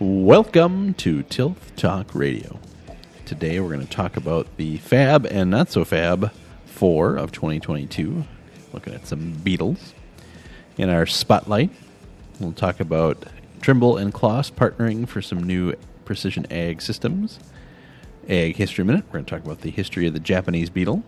[0.00, 2.58] Welcome to Tilth Talk Radio.
[3.26, 6.32] Today we're going to talk about the Fab and Not So Fab
[6.64, 8.24] 4 of 2022.
[8.72, 9.92] Looking at some Beatles.
[10.78, 11.68] In our spotlight,
[12.38, 13.26] we'll talk about
[13.60, 15.74] Trimble and CLAAS partnering for some new
[16.06, 17.38] precision ag systems.
[18.26, 21.02] Ag History Minute, we're going to talk about the history of the Japanese beetle.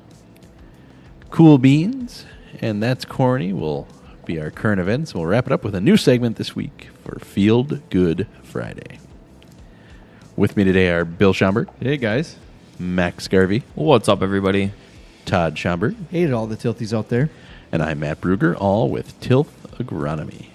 [1.30, 2.26] Cool Beans,
[2.60, 3.88] and That's Corny will
[4.24, 5.14] be our current events.
[5.14, 8.98] We'll wrap it up with a new segment this week for Field Good Friday.
[10.36, 12.36] With me today are Bill Schomburg, Hey guys.
[12.78, 14.72] Max Garvey, What's up, everybody?
[15.24, 17.30] Todd Schomburg, Hey to all the tilties out there.
[17.70, 20.46] and I'm Matt Bruger, all with Tilth Agronomy.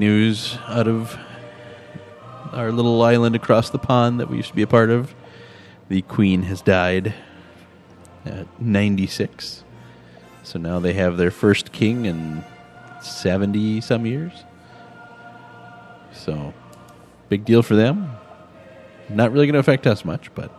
[0.00, 1.16] News out of
[2.52, 5.14] our little island across the pond that we used to be a part of.
[5.88, 7.14] The Queen has died
[8.24, 9.62] at 96.
[10.42, 12.42] So now they have their first king in
[13.02, 14.32] 70 some years.
[16.12, 16.54] So,
[17.28, 18.10] big deal for them.
[19.10, 20.50] Not really going to affect us much, but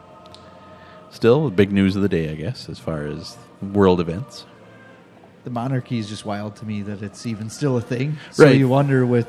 [1.10, 4.46] still, big news of the day, I guess, as far as world events.
[5.44, 8.18] The monarchy is just wild to me that it's even still a thing.
[8.32, 8.58] So Right.
[8.58, 9.28] you wonder with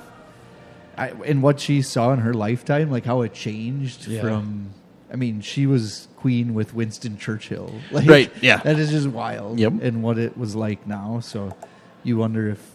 [0.96, 4.20] I, and what she saw in her lifetime, like how it changed Yeah.
[4.20, 4.70] from.
[5.10, 7.72] I mean, she was queen with Winston Churchill.
[7.90, 8.58] Like, Right, yeah.
[8.58, 9.58] that is just wild.
[9.58, 9.74] Yep.
[9.82, 11.20] and what it was like now.
[11.20, 11.56] So
[12.02, 12.72] you wonder if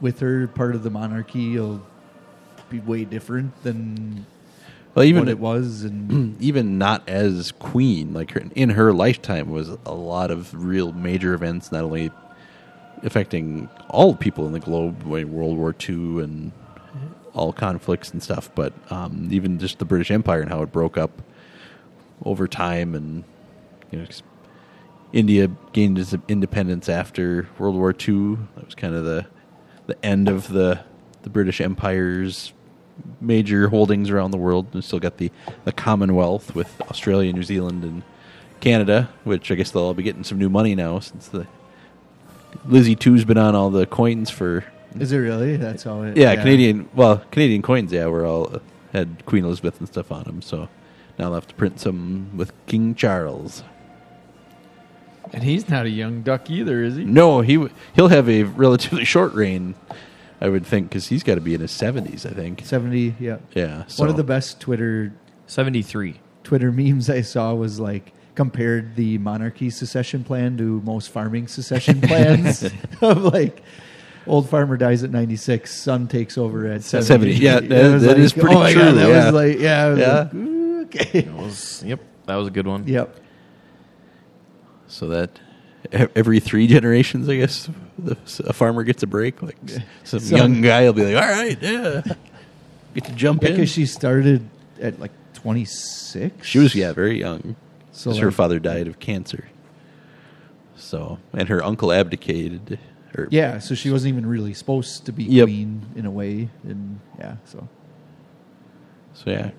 [0.00, 1.80] with her part of the monarchy, it'll
[2.68, 4.26] be way different than
[4.94, 5.84] Well, even what it was.
[5.84, 10.92] And even not as queen, like her, in her lifetime, was a lot of real
[10.92, 12.10] major events, not only
[13.02, 16.52] affecting all people in the globe, like World War II and
[17.34, 20.98] all conflicts and stuff, but um, even just the British Empire and how it broke
[20.98, 21.22] up
[22.24, 23.24] over time, and
[23.90, 24.06] you know,
[25.12, 28.36] India gained its independence after World War II.
[28.56, 29.26] That was kind of the
[29.86, 30.80] the end of the
[31.22, 32.52] the British Empire's
[33.20, 34.74] major holdings around the world.
[34.74, 35.30] We still got the,
[35.64, 38.02] the Commonwealth with Australia, New Zealand, and
[38.60, 41.46] Canada, which I guess they'll all be getting some new money now since the
[42.64, 44.64] Lizzie Two's been on all the coins for
[44.98, 45.56] is it really?
[45.56, 46.16] That's all it.
[46.16, 46.88] yeah, Canadian.
[46.94, 48.58] Well, Canadian coins, yeah, were all uh,
[48.92, 50.42] had Queen Elizabeth and stuff on them.
[50.42, 50.68] So
[51.18, 53.64] now they'll have to print some with King Charles.
[55.32, 57.04] And he's not a young duck either, is he?
[57.04, 59.74] No, he w- he'll have a relatively short reign,
[60.42, 62.26] I would think, because he's got to be in his seventies.
[62.26, 62.62] I think.
[62.64, 63.14] Seventy.
[63.18, 63.38] Yeah.
[63.54, 64.02] Yeah, so.
[64.02, 65.12] One of the best Twitter
[65.46, 66.20] 73.
[66.44, 72.00] Twitter memes I saw was like compared the monarchy secession plan to most farming secession
[72.00, 72.62] plans
[73.02, 73.62] of like
[74.26, 77.32] old farmer dies at 96 son takes over at 70, 70.
[77.34, 79.24] Yeah, It that- was that like, is pretty oh true, God, that yeah.
[79.26, 80.18] was like yeah, was Yeah.
[80.22, 82.86] like, ooh, okay That was, yep, that was a good one.
[82.86, 83.16] yep
[84.86, 85.38] So that
[85.92, 87.68] every three generations, I guess,
[87.98, 88.16] the,
[88.46, 89.42] a farmer gets a break.
[89.42, 89.56] Like
[90.04, 92.02] some So- young guy will be like, "All right, yeah,
[92.94, 94.48] get to jump in." because she started
[94.80, 97.56] at like 26 She was yeah very young.
[97.92, 99.48] So, 'cause her father died of cancer.
[100.74, 102.78] So and her uncle abdicated.
[103.16, 105.44] Or, yeah so she wasn't even really supposed to be Yep.
[105.44, 107.68] queen in a way and yeah so
[109.12, 109.50] So yeah.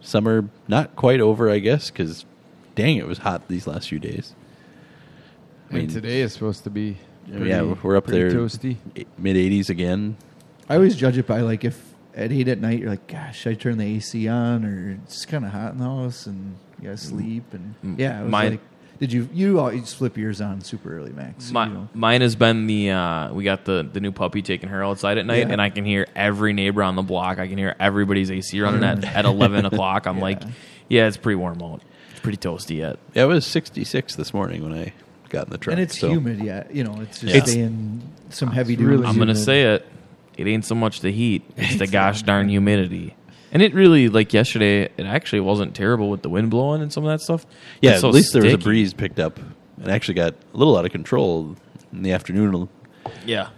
[0.00, 2.24] Summer not quite over, I guess, because
[2.74, 4.34] dang, it was hot these last few days.
[5.70, 6.96] I mean, and today is supposed to be
[7.28, 8.76] pretty, yeah, we're up there toasty.
[9.18, 10.16] mid 80s again.
[10.68, 13.52] I always judge it by like if at eight at night you're like, gosh, should
[13.52, 16.84] I turn the AC on or it's kind of hot in the house and you
[16.86, 17.98] gotta sleep and Mm.
[17.98, 18.60] yeah, it was Mine- like,
[18.98, 21.50] did you you always flip yours on super early, Max?
[21.50, 21.88] My, you know.
[21.94, 25.24] Mine has been the uh, we got the the new puppy taking her outside at
[25.24, 25.52] night, Yeah.
[25.52, 27.38] and I can hear every neighbor on the block.
[27.38, 30.06] I can hear everybody's AC running at at eleven o'clock.
[30.06, 30.42] I'm like,
[30.88, 31.80] yeah, it's pretty warm out.
[32.10, 32.98] It's pretty toasty yet.
[33.14, 34.92] Yeah, it was 66 this morning when I
[35.30, 35.72] got in the truck.
[35.72, 36.64] and it's so- humid, yeah.
[36.70, 37.44] You know, it's just Yeah.
[37.44, 38.90] staying some heavy It's duty.
[38.96, 39.86] really I'm gonna say it.
[40.40, 43.14] It ain't so much the heat; it's the gosh darn humidity.
[43.52, 47.04] And it really, like yesterday, it actually wasn't terrible with the wind blowing and some
[47.04, 47.44] of that stuff.
[47.82, 49.38] Yeah, so at least there was a breeze picked up
[49.76, 51.56] and actually got a little out of control
[51.92, 52.68] in the afternoon.
[53.26, 53.48] Yeah,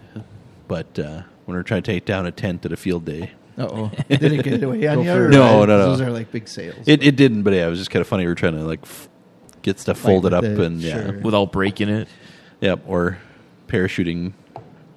[0.67, 3.67] But uh, when we're trying to take down a tent at a field day, Uh
[3.69, 5.07] oh, did it get away on Go you?
[5.25, 5.29] for.
[5.29, 5.77] No, no, no.
[5.89, 6.87] Those are like big sales.
[6.87, 7.43] it, it didn't.
[7.43, 8.23] But yeah, it was just kind of funny.
[8.23, 9.07] We were trying to like f-
[9.61, 11.19] get stuff Like folded up the- and yeah, sure.
[11.19, 12.07] without breaking it.
[12.61, 13.19] Yep, or
[13.67, 14.33] parachuting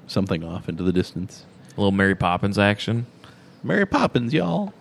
[0.06, 1.44] something off into the distance.
[1.76, 3.06] A little Mary Poppins action.
[3.62, 4.72] Mary Poppins, y'all.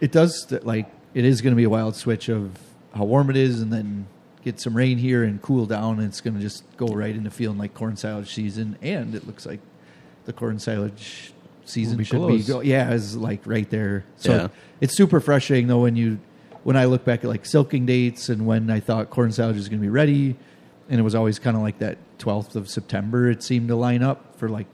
[0.00, 2.58] it does th- like it is going to be a wild switch of
[2.94, 4.06] how warm it is and then
[4.44, 7.30] get some rain here and cool down, and it's going to just go right into
[7.30, 8.76] feeling like corn silage season.
[8.82, 9.60] And it looks like
[10.26, 11.32] the corn silage
[11.64, 12.46] season be should close.
[12.46, 14.04] be go, yeah, is like right there.
[14.16, 14.48] So Yeah.
[14.80, 16.18] it's super frustrating though when you
[16.64, 19.68] when I look back at like silking dates and when I thought corn silage was
[19.68, 20.36] going to be ready,
[20.90, 23.30] and it was always kind of like that 12th of September.
[23.30, 24.66] It seemed to line up for like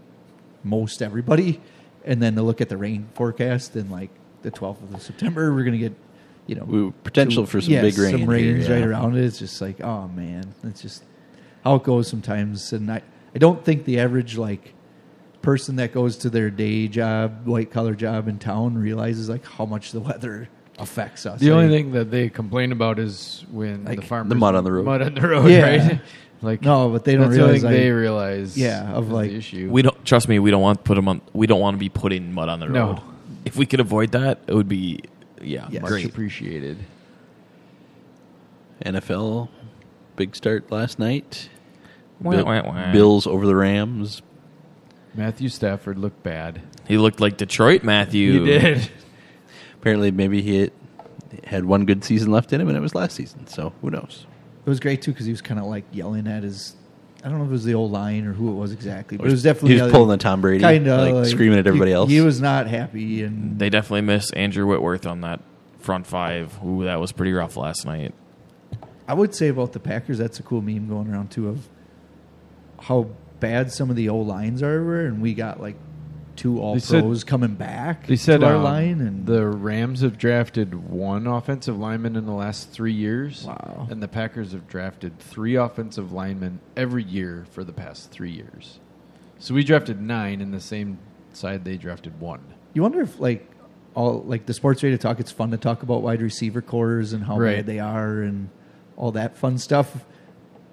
[0.65, 1.61] most everybody,
[2.05, 4.11] and then to look at the rain forecast and like
[4.43, 5.95] the 12th of September, we're going to get
[6.47, 8.81] you know We- potential for some yes, big rain some rains here, yeah.
[8.83, 9.25] right around it.
[9.25, 11.05] It's just like oh man, it's just
[11.65, 13.03] how it goes sometimes, and I
[13.35, 14.75] I don't think the average like
[15.43, 19.65] person that goes to their day job, white collar job in town realizes like how
[19.65, 20.49] much the weather
[20.79, 21.41] affects us.
[21.41, 24.55] The only Like, thing that they complain about is when Like, the farmers the mud
[24.55, 24.85] on the road.
[24.87, 25.61] mud on the road, Yeah.
[25.89, 26.01] right?
[26.43, 28.57] Like No, but they don't that's the realize, thing they like- realize.
[28.59, 29.69] Yeah, of is like- the issue.
[29.71, 30.39] We don't trust me.
[30.39, 31.21] We don't want to put them on.
[31.35, 32.97] We don't want to be putting mud on the road.
[32.97, 33.05] No.
[33.45, 35.01] If we could avoid that, it would be
[35.43, 35.83] yeah, Yes.
[35.83, 36.07] much great.
[36.07, 36.79] appreciated.
[38.85, 39.49] NFL,
[40.17, 41.49] big start last night.
[42.21, 42.93] Wah, Bill- wah, wah.
[42.93, 44.23] Bills over the Rams.
[45.15, 46.63] Matthew Stafford looked bad.
[46.87, 48.41] He looked like Detroit Matthew.
[48.41, 48.91] He did.
[49.75, 50.73] Apparently, maybe he had,
[51.45, 53.47] had one good season left in him, and it was last season.
[53.47, 54.27] So who knows?
[54.65, 56.75] It was great too because he was kind of like yelling at his.
[57.23, 59.27] I don't know if it was the old line or who it was exactly, but
[59.27, 61.91] it was definitely he was pulling the Tom Brady, kind of like, screaming at everybody
[61.91, 62.11] he, else.
[62.11, 65.41] He was not happy, and They definitely miss Andrew Whitworth on that
[65.79, 66.59] front five.
[66.65, 68.15] Ooh, that was pretty rough last night.
[69.07, 71.69] I would say about the Packers, that's a cool meme going around too of
[72.81, 73.11] how
[73.41, 75.77] bad some of the old lines are everywhere, and we got like
[76.41, 79.47] two all They said- pros coming back They said to our um, line, and the
[79.47, 83.45] Rams have drafted one offensive lineman in the last three years.
[83.47, 83.87] Wow.
[83.91, 88.81] And the Packers have drafted three offensive linemen every year for the past three years.
[89.39, 90.99] So we drafted nine, and the same
[91.33, 92.41] side they drafted one.
[92.73, 93.47] you wonder if like
[93.95, 97.25] all like the sports radio talk, it's fun to talk about wide receiver cores and
[97.25, 97.57] how Right.
[97.57, 98.49] bad they are and
[98.97, 100.07] all that fun stuff.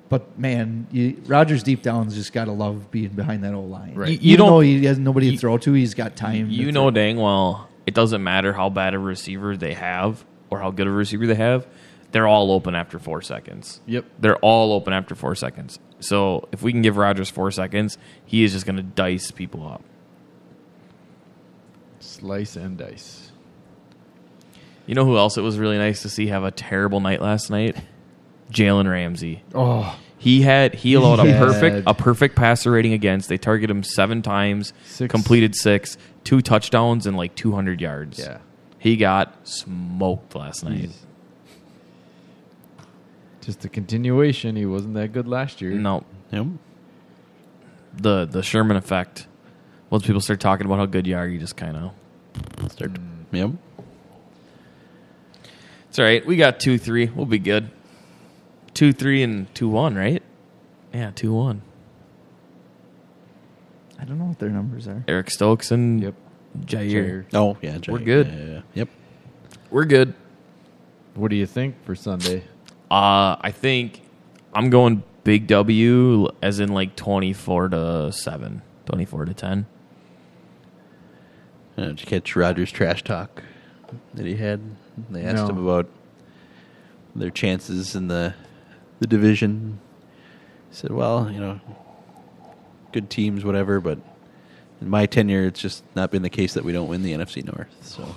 [0.10, 3.94] But man, you, Rodgers deep down's just got to love being behind that old line.
[3.96, 4.10] Right.
[4.10, 6.50] You- You, you don't- though he has nobody you- to throw to, he's got time.
[6.50, 6.92] You know throw.
[6.92, 10.92] dang well it doesn't matter how bad a receiver they have or how good a
[10.92, 11.66] receiver they have.
[12.12, 13.80] They're all open after four seconds.
[13.86, 14.06] Yep.
[14.20, 15.80] They're all open after four seconds.
[16.02, 19.66] So if we can give Rodgers four seconds, he is just going to dice people
[19.68, 19.82] up.
[22.00, 23.32] Slice and dice.
[24.86, 27.50] You know who else it was really nice to see have a terrible night last
[27.50, 27.76] night?
[28.52, 29.44] Jalen Ramsey.
[29.54, 33.30] Oh, He had he allowed a perfect a perfect passer rating against.
[33.30, 35.12] They targeted him seven times, Six.
[35.12, 38.18] completed six, two touchdowns, and like two hundred yards.
[38.20, 38.38] Yeah.
[38.80, 40.92] he got smoked last night.
[43.42, 44.56] just a continuation.
[44.56, 45.72] He wasn't that good last year.
[45.72, 46.48] No, Yep.
[47.96, 49.28] the the Sherman effect.
[49.90, 51.92] Once people start talking about how good you are, you just kind of
[52.72, 52.94] Start.
[52.94, 53.00] Mm.
[53.32, 53.52] Yep.
[55.90, 56.26] it's all right.
[56.26, 57.06] We got two three.
[57.08, 57.70] We'll be good.
[58.78, 60.22] Two three and two one, right?
[60.94, 61.64] Yeah, two one.
[64.00, 65.04] I don't know what their numbers are.
[65.08, 66.14] Eric Stokes and Yep.
[66.60, 66.92] Jaire.
[66.92, 67.26] Jaire.
[67.34, 67.92] Oh yeah, Jay.
[67.92, 68.28] We're good.
[68.28, 68.62] Yeah, yeah, yeah.
[68.76, 68.90] Yep.
[69.72, 70.14] We're good.
[71.16, 72.44] What do you think for Sunday?
[72.92, 74.04] Uh, I think
[74.54, 79.66] I'm going big W, as in like 24 to 7, 24 to 10.
[81.80, 83.42] Uh, did you catch Rodgers' trash talk
[84.14, 84.62] that he had?
[85.10, 85.50] They asked No.
[85.50, 85.90] him about
[87.16, 88.36] their chances in the
[89.00, 89.80] the division.
[90.70, 91.60] He said, "Well, you know,
[92.92, 94.00] good teams, whatever, but
[94.82, 97.44] in my tenure, it's just not been the case that we don't win the NFC
[97.46, 98.16] North." So,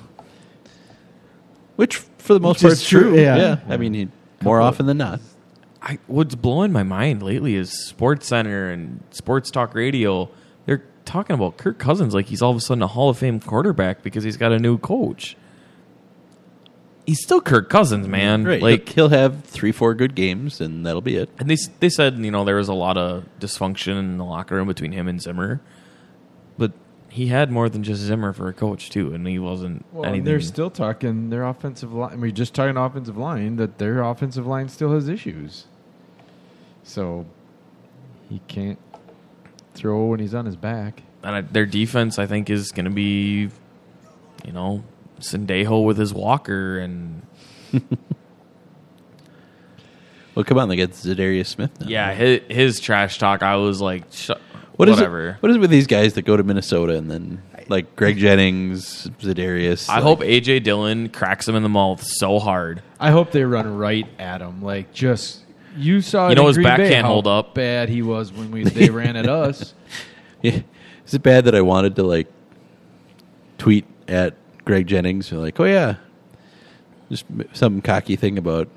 [1.76, 3.02] which for the most Which part is is true.
[3.12, 3.58] true, yeah.
[3.68, 4.08] I mean, he,
[4.42, 5.20] more often than not.
[5.82, 10.28] I, what's blowing my mind lately is Sports Center and Sports Talk Radio.
[10.66, 13.40] They're talking about Kirk Cousins like he's all of a sudden a Hall of Fame
[13.40, 15.36] quarterback because he's got a new coach.
[17.10, 18.44] He's still Kirk Cousins, mm, man.
[18.44, 18.62] Right?
[18.62, 21.28] Like Like he'll have three, four good games, and that'll be it.
[21.40, 24.54] And they they said you know there was a lot of dysfunction in the locker
[24.54, 25.60] room between him and Zimmer,
[26.56, 26.70] but
[27.08, 30.24] he had more than just Zimmer for a coach too, and he wasn't Well, anything.
[30.24, 32.20] they're still talking their offensive line.
[32.20, 35.66] We just talking offensive line that their offensive line still has issues.
[36.84, 37.26] So
[38.28, 38.78] he can't
[39.74, 41.02] throw when he's on his back.
[41.24, 43.50] and I, their defense, I think, is going to be,
[44.44, 44.84] you know,
[45.20, 47.22] Sendejo with his Walker, and
[50.34, 51.86] Well, come on, they get Za'Darius Smith now.
[51.88, 53.42] yeah, his, his trash talk.
[53.42, 54.30] I was like, sh-
[54.76, 55.30] What is whatever.
[55.30, 55.36] it?
[55.42, 59.08] What is it with these guys that go to Minnesota and then like Greg Jennings,
[59.20, 59.88] Za'Darius?
[59.88, 62.82] I like- hope AJ Dillon cracks him in the mouth so hard.
[63.00, 64.62] I hope they run right at him.
[64.62, 65.40] Like just
[65.76, 66.28] you saw.
[66.28, 67.54] You know his Green back Bay can't hold up.
[67.54, 69.74] Bad he was when we they ran at us.
[70.42, 70.60] Yeah.
[71.06, 72.26] Is it bad that I wanted to like
[73.58, 74.36] tweet at
[74.70, 75.96] Greg Jennings and like, oh yeah,
[77.10, 78.68] just some cocky thing about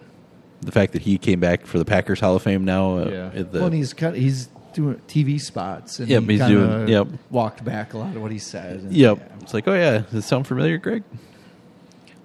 [0.62, 2.98] the fact that he came back for the Packers Hall of Fame now.
[3.00, 3.40] Uh, Yeah.
[3.40, 6.48] at the- well, and he's kind of, he's doing TV spots, and Yep, he he's
[6.48, 7.08] doing- yep.
[7.30, 8.80] walked back a lot of what he said.
[8.80, 9.18] And, yep.
[9.20, 9.36] yeah.
[9.42, 11.04] It's like, oh yeah, does it sound familiar, Greg?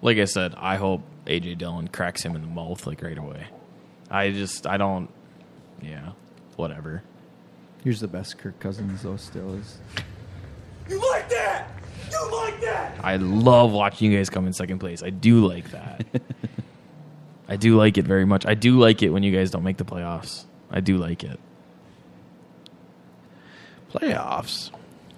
[0.01, 3.49] Like I said, I hope AJ Dillon cracks him in the mouth like right away.
[4.11, 5.11] I just I don't.
[5.83, 6.13] Yeah,
[6.57, 7.03] whatever.
[7.85, 9.17] Here's the best Kirk Cousins though.
[9.17, 9.79] Still is
[10.89, 11.69] You like that?
[12.11, 12.99] You like that?
[13.03, 15.03] I love watching you guys come in second place.
[15.03, 16.05] I do like that.
[17.49, 18.45] I do like it very much.
[18.47, 20.45] I do like it when you guys don't make the playoffs.
[20.71, 21.41] I do like it.
[23.93, 24.71] Playoffs.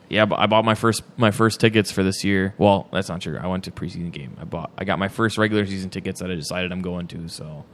[0.08, 2.54] Yeah, but I bought my first my first tickets for this year.
[2.58, 3.38] Well, that's not true.
[3.40, 4.36] I went to preseason game.
[4.40, 7.28] I bought I got my first regular season tickets that I decided I'm going to.
[7.28, 7.64] So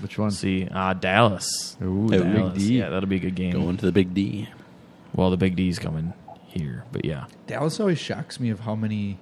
[0.00, 0.28] Which one?
[0.28, 1.76] let's see, uh, Dallas.
[1.82, 2.58] Ooh, Oh, Big Dallas.
[2.58, 2.78] D.
[2.78, 3.52] Yeah, that'll be a good game.
[3.52, 4.48] Going to the Big D.
[5.14, 6.12] Well, the big D's coming
[6.54, 9.18] here, but yeah, Dallas always shocks me of how many,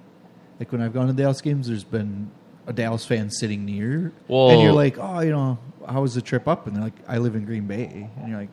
[0.59, 2.31] like when I've gone to Dallas games, there's been
[2.67, 6.21] a Dallas fan sitting near, Well- and you're like, oh, you know, how was the
[6.21, 6.65] trip up?
[6.67, 8.49] And they're like, I live in Green Bay, and you're like,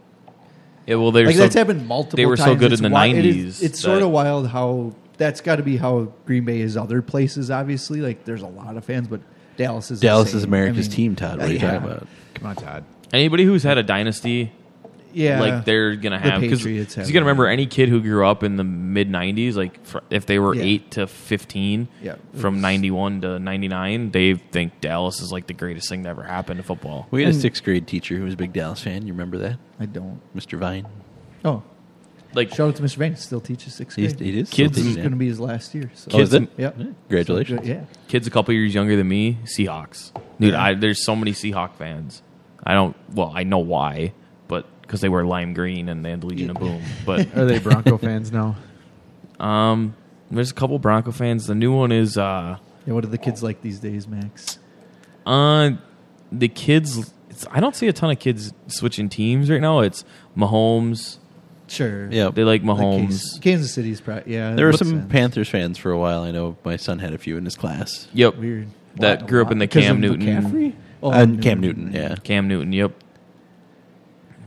[0.86, 0.96] yeah.
[0.96, 2.16] Well, they're like so, that's happened multiple.
[2.16, 4.94] they were so good It's in the wi- 90s It's sort that- of wild how
[5.18, 7.50] that's got to be how Green Bay is other places.
[7.50, 9.20] Obviously, like there's a lot of fans, but
[9.58, 10.42] Dallas is the Dallas is.
[10.44, 11.38] America's I mean, team, Todd.
[11.38, 11.72] What are you yeah.
[11.72, 12.06] talking about?
[12.34, 12.84] Come on, Todd.
[13.12, 14.50] anybody who's had a dynasty
[15.12, 18.26] Yeah, like they're gonna The have because Patriots you gotta remember any kid who grew
[18.26, 20.62] up in the mid '90s, like fr- if they were Yeah.
[20.62, 22.16] eight to fifteen, Yeah.
[22.34, 26.58] from '91 to '99, they think Dallas is like the greatest thing that ever happened
[26.58, 27.08] to football.
[27.10, 29.06] We had a sixth grade teacher who was a big Dallas fan.
[29.06, 30.20] You remember that, I don't.
[30.36, 30.58] Mr.
[30.58, 30.86] Vine?
[31.44, 31.62] Oh,
[32.32, 32.96] Like shout out to Mr.
[32.96, 33.16] Vane.
[33.16, 34.34] Still teaches sixth He's, grade.
[34.34, 35.90] he is Kids- This is going to be his last year.
[35.94, 36.10] So.
[36.14, 36.48] Oh, is it?
[36.56, 36.70] Yeah.
[37.08, 37.62] Congratulations.
[37.62, 37.80] So, yeah.
[38.06, 40.12] kids a couple years younger than me, Seahawks.
[40.38, 40.62] Dude, Yeah.
[40.62, 42.22] I, there's so many Seahawk fans.
[42.62, 42.94] I don't.
[43.14, 44.19] Well, I know why, but
[44.90, 46.82] because they wear lime green and they had the Legion of Boom.
[47.06, 48.56] But Are they Bronco fans now?
[49.38, 49.94] um,
[50.32, 51.46] there's a couple Bronco fans.
[51.46, 54.58] The new one is uh, Yeah, what are the kids like these days, Max?
[55.24, 55.72] Uh,
[56.32, 57.12] the kids.
[57.28, 59.78] It's, I don't see a ton of kids switching teams right now.
[59.78, 60.04] It's
[60.36, 61.18] Mahomes.
[61.68, 62.10] Sure.
[62.10, 62.30] Yeah.
[62.30, 62.98] They like Like Mahomes.
[62.98, 64.54] Kansas, Kansas City's probably, yeah.
[64.56, 65.12] There were makes some sense.
[65.12, 66.22] Panthers fans for a while.
[66.24, 68.08] I know my son had a few in his class.
[68.12, 68.38] Yep.
[68.38, 68.68] Weird.
[68.96, 70.26] That Why- grew up in the because Cam of Newton.
[70.26, 70.74] McCaffrey?
[71.00, 72.16] Oh, and Cam Newton, yeah.
[72.16, 72.72] Cam Newton.
[72.72, 72.92] Yep.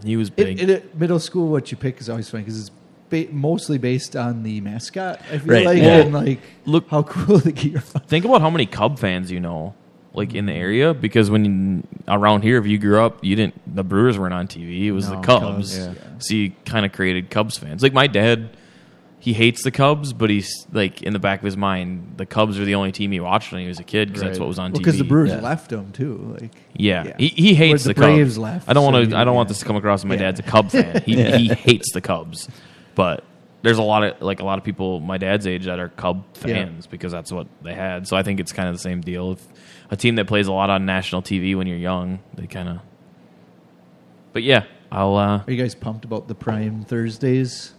[0.04, 0.62] He was It, big.
[0.62, 2.72] it, at middle school, what you pick is always funny because it's
[3.10, 5.22] ba- mostly based on the mascot.
[5.32, 5.98] I feel Right, like, yeah.
[6.02, 7.80] and like Look- how cool the gear.
[7.80, 9.74] Think about how many Cub fans you know,
[10.14, 10.94] like in the area.
[10.94, 13.76] Because when you, around here, if you grew up, you didn't.
[13.76, 14.84] The Brewers weren't on TV.
[14.86, 15.44] It was No, the Cubs.
[15.44, 15.94] Cubs, yeah.
[16.20, 17.82] So you kind of created Cubs fans.
[17.84, 18.50] Like my dad,
[19.24, 22.60] he hates the Cubs, but he's like in the back of his mind, the Cubs
[22.60, 24.60] are the only team he watched when he was a kid because that's what was
[24.60, 24.80] on TV.
[24.80, 25.40] Because the Brewers Yeah.
[25.40, 26.36] left him too.
[26.42, 27.16] Like Yeah, Yeah.
[27.18, 28.38] He, he hates the, the Braves Cubs.
[28.38, 29.12] left, I don't so want to.
[29.12, 30.22] you- I don't want this to come across as my Yeah.
[30.24, 31.02] dad's a Cub fan.
[31.06, 32.50] He he hates the Cubs,
[32.96, 33.24] but
[33.62, 36.26] there's a lot of like a lot of people my dad's age that are Cub
[36.46, 36.56] Yeah.
[36.66, 38.06] fans because that's what they had.
[38.10, 39.32] So I think it's kind of the same deal.
[39.32, 39.48] If
[39.90, 42.80] a team that plays a lot on national TV when you're young, they kind of.
[44.34, 45.16] But yeah, I'll.
[45.16, 47.74] uh Are you guys pumped about the Prime Thursdays?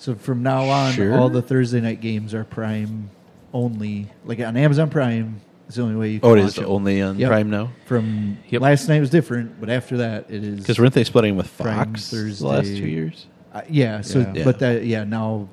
[0.00, 1.14] So from now on, Sure.
[1.18, 3.10] all the Thursday night games are Prime
[3.52, 4.06] only.
[4.24, 6.64] Like on Amazon Prime, it's the only way you can Oh, it watch is it.
[6.64, 7.28] only on Yep.
[7.28, 7.68] Prime now?
[7.84, 8.62] From Yep.
[8.62, 11.76] last night was different, but after that, it is Because weren't they splitting with Prime
[11.92, 12.42] Fox Thursday.
[12.42, 13.26] the last two years?
[13.54, 14.00] Uh, yeah.
[14.00, 14.44] So, Yeah.
[14.44, 15.48] but that yeah now,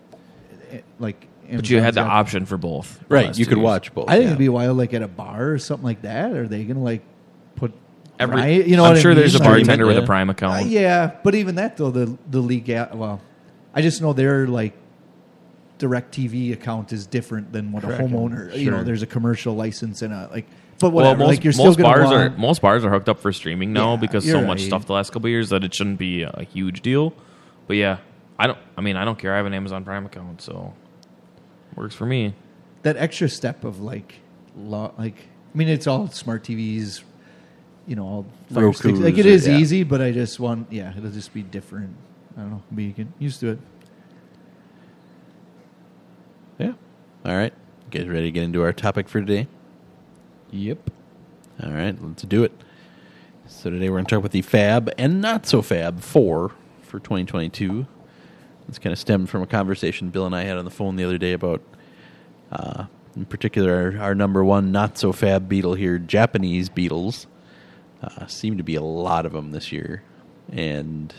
[0.72, 1.28] eh, like.
[1.54, 3.04] but you had the Amazon's got- option for both.
[3.10, 3.66] Right, last you two could years.
[3.66, 4.06] watch both.
[4.10, 6.32] I think it'd be wild, like at a bar or something like that.
[6.32, 7.02] Are they gonna like
[7.58, 7.74] put
[8.18, 8.86] Every, Prime- you know?
[8.86, 9.20] I'm what I sure mean?
[9.20, 10.06] there's a Like- bartender with a yeah.
[10.06, 10.66] Prime Uh, account.
[10.68, 12.68] yeah, but even that though, the the league.
[12.94, 13.20] Well,
[13.78, 14.74] I just know their like
[15.78, 18.02] DirecTV account is different than what Correct.
[18.02, 18.58] a homeowner.
[18.58, 20.48] You know, there's a commercial license and a like.
[20.80, 22.90] But Well, whatever, most, like you're still most gonna bars want, are most bars are
[22.90, 25.50] hooked up for streaming now Yeah, because so much stuff the last couple of years
[25.50, 27.14] that it shouldn't be a, huge deal.
[27.68, 27.98] But yeah,
[28.40, 28.58] I don't.
[28.76, 29.32] I mean, I don't care.
[29.32, 30.74] I have an Amazon Prime account, so
[31.76, 32.34] works for me.
[32.82, 34.16] that extra step of like,
[34.56, 35.20] lo- like
[35.54, 37.04] I mean, it's all smart TVs.
[37.86, 38.72] You know, all fire.
[38.72, 39.58] Like it is yeah.
[39.58, 41.96] easy, but I just want yeah, it'll just be different.
[42.38, 43.60] I don't know, but you get used to it.
[46.60, 46.74] Yeah.
[47.26, 47.54] All right.
[47.92, 49.48] You guys ready to get into our topic for today?
[50.52, 50.92] Yep.
[51.64, 52.52] All right, let's do it.
[53.48, 56.52] So today we're going to talk about the Fab and Not So Fab 4
[56.84, 57.88] for 2022.
[58.68, 61.06] This kind of stemmed from a conversation Bill and I had on the phone the
[61.06, 61.62] other day about,
[62.52, 67.26] uh, in particular, our, our number one Not So Fab beetle here, Japanese beetles.
[68.04, 70.04] Uh, seem to be a lot of them this year.
[70.52, 71.14] And,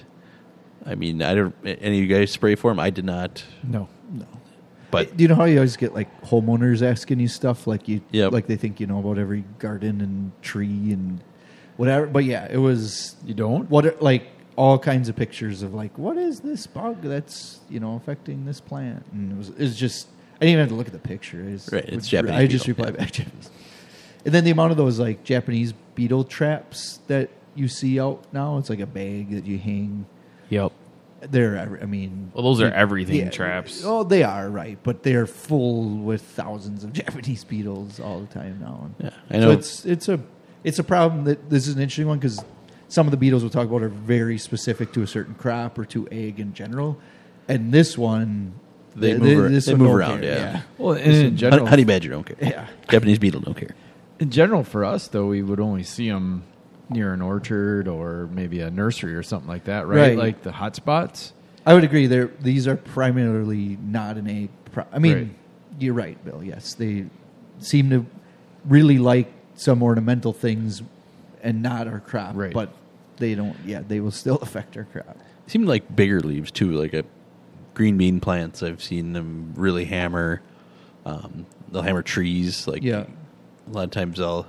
[0.87, 2.81] I mean, I don't, any of you guys spray for them?
[2.81, 3.45] I did not.
[3.63, 3.89] No.
[4.13, 4.27] No.
[4.91, 8.01] But do you know how you always get like homeowners asking you stuff like you
[8.13, 8.33] Yep.
[8.33, 11.21] like they think you know about every garden and tree and
[11.77, 13.69] whatever but yeah it was You don't?
[13.69, 17.81] what are- like all kinds of pictures of like what is this bug that's you
[17.81, 20.87] know affecting this plant and it was it's just I didn't even have to look
[20.87, 23.05] at the picture it's, Right, it's which- Japanese I just beetle, replied yeah.
[23.05, 23.51] back Japanese
[24.25, 28.57] and then the amount of those like Japanese beetle traps that you see out now.
[28.57, 30.07] It's like a bag that you hang.
[30.51, 30.73] Yep.
[31.31, 33.83] They're, I mean, Well, those are you- everything traps.
[33.85, 38.59] Oh, they are right, but they're full with thousands of Japanese beetles all the time
[38.61, 38.89] now.
[39.03, 39.51] Yeah, I So know.
[39.51, 40.21] it's it's a
[40.65, 42.43] it's a problem that this is an interesting one because
[42.87, 45.85] some of the beetles we'll talk about are very specific to a certain crop or
[45.87, 46.99] to ag in general,
[47.49, 48.53] and this one
[48.95, 50.63] They th- move th- this they one move around, care, yeah.
[50.79, 52.37] Well, and in general, honey badger don't care.
[52.41, 52.67] Yeah.
[52.89, 53.75] Japanese beetle don't care.
[54.21, 56.45] in general for us though, we would only see them
[56.91, 59.97] near an orchard or maybe a nursery or something like that, right?
[60.11, 60.19] Right.
[60.19, 61.33] Like the hot spots.
[61.67, 62.07] I would agree.
[62.07, 64.49] They're these are primarily not an ag.
[64.73, 65.29] Pro- I mean, Right.
[65.79, 66.43] you're right, Bill.
[66.43, 67.05] Yes, they
[67.61, 68.07] seem to
[68.65, 70.83] really like some ornamental things
[71.43, 72.35] and not our crop.
[72.37, 72.53] Right.
[72.55, 72.73] But
[73.19, 73.57] they don't.
[73.67, 75.17] Yeah, they will still affect our crop.
[75.47, 77.05] seem like bigger leaves too, like a
[77.75, 78.63] green bean plants.
[78.63, 80.41] I've seen them really hammer.
[81.05, 82.67] Um, they'll hammer trees.
[82.67, 83.05] Like Yeah.
[83.67, 84.47] a lot of times I'll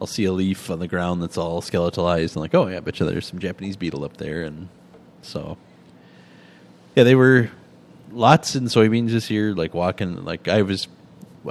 [0.00, 2.80] I'll see a leaf on the ground that's all skeletalized and like, oh yeah, I
[2.80, 4.68] bet you there's some Japanese beetle up there, and
[5.22, 5.56] so
[6.94, 7.50] yeah, they were
[8.12, 9.54] lots in soybeans this year.
[9.54, 10.88] Like walking, like I was,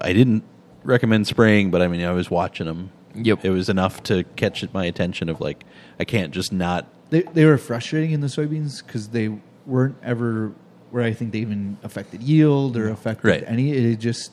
[0.02, 0.44] I didn't
[0.84, 2.92] recommend spraying, but I mean I was watching them.
[3.16, 3.46] Yep.
[3.46, 5.66] it was enough to catch my attention of like
[6.00, 9.30] I can't just not They they were frustrating in the soybeans because they
[9.68, 10.52] weren't ever
[10.90, 12.94] where I think they even affected yield or mm-hmm.
[12.94, 13.44] affected Right.
[13.48, 13.72] any.
[13.72, 14.32] It just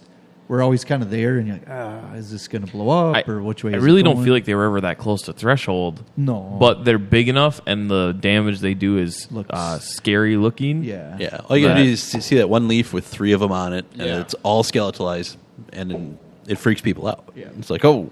[0.50, 3.16] we're always kind of there, and you're like, ah, is this going to blow up
[3.16, 3.72] I, or which way?
[3.72, 6.02] I is it really don't feel like they were ever that close to threshold.
[6.16, 6.56] No.
[6.58, 10.82] But they're big enough, and the damage they do is Looks- uh, scary looking.
[10.82, 13.52] yeah, Yeah, all you gotta do is see that one leaf with three of them
[13.52, 14.20] on it, and Yeah.
[14.22, 15.36] it's all skeletalized,
[15.72, 17.32] and then it freaks people out.
[17.36, 17.46] Yeah.
[17.56, 18.10] It's like, oh,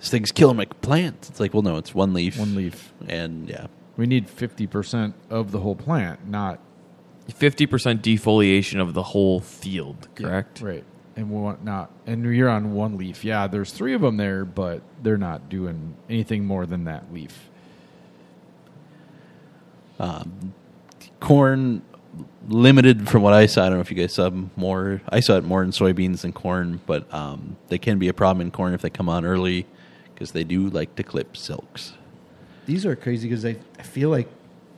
[0.00, 1.30] this thing's killing my plants.
[1.30, 2.38] It's like, well, no, it's one leaf.
[2.38, 2.92] One leaf.
[3.08, 6.60] and yeah, We need fifty percent of the whole plant, not
[7.34, 10.08] Fifty percent defoliation of the whole field.
[10.14, 10.60] Correct.
[10.60, 10.84] right.
[11.16, 13.24] And we want not, and you're on one leaf.
[13.24, 17.50] Yeah, there's three of them there, but they're not doing anything more than that leaf.
[21.20, 21.82] corn
[22.48, 23.62] limited from what I saw.
[23.64, 25.00] I don't know if you guys saw more.
[25.08, 28.40] I saw it more in soybeans than corn, but um, they can be a problem
[28.44, 29.66] in corn if they come on early
[30.12, 31.94] because they do like to clip silks.
[32.66, 34.28] These are crazy because I, I feel like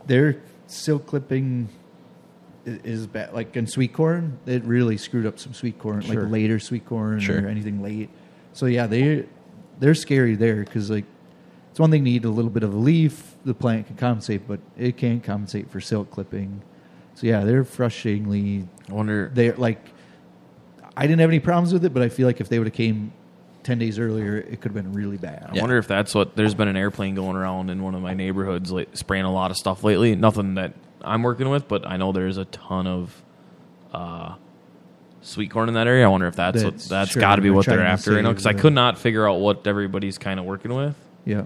[0.06, 1.85] they're silk clipping i-
[2.66, 3.32] is bad.
[3.32, 6.22] Like in sweet corn, it really screwed up some sweet corn, Sure.
[6.22, 7.42] like later sweet corn Sure.
[7.44, 8.10] or anything late.
[8.52, 9.24] So yeah, they
[9.78, 11.04] they're scary there because like
[11.70, 14.48] it's one thing to eat a little bit of a leaf, the plant can compensate,
[14.48, 16.62] but it can't compensate for silk clipping.
[17.14, 19.30] So yeah, they're frustratingly I wonder.
[19.32, 19.80] they're like
[20.96, 22.74] I didn't have any problems with it, but I feel like if they would have
[22.74, 23.12] came
[23.62, 25.50] ten days earlier, it could have been really bad.
[25.54, 26.36] I wonder if that's what.
[26.36, 29.50] There's been an airplane going around in one of my neighborhoods, like, spraying a lot
[29.50, 30.14] of stuff lately.
[30.14, 30.72] Nothing that
[31.06, 33.22] I'm working with, but I know there's a ton of
[33.92, 34.34] uh,
[35.22, 36.04] sweet corn in that area.
[36.04, 38.14] I wonder if that's what, That's- that's sure, got to be what they're after.
[38.14, 40.96] You know, because I could not figure out what everybody's kind of working with.
[41.24, 41.44] Yeah.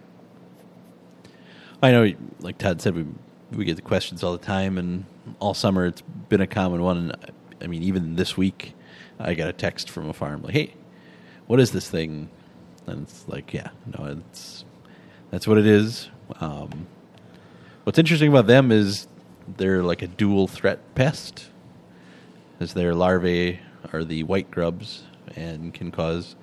[1.82, 3.06] I know, like Todd said, we
[3.52, 5.04] we get the questions all the time, and
[5.40, 6.96] all summer it's been a common one.
[6.98, 7.16] And
[7.62, 8.74] I mean, even this week,
[9.18, 10.74] I got a text from a farm like, "Hey,
[11.46, 12.28] what is this thing?"
[12.86, 13.68] And it's like, "Yeah,
[13.98, 14.64] no, it's
[15.30, 16.86] that's what it is." Um,
[17.84, 19.08] what's interesting about them is
[19.56, 21.48] they're like a dual threat pest,
[22.58, 23.60] as their larvae
[23.92, 25.04] are the white grubs
[25.36, 26.36] and can cause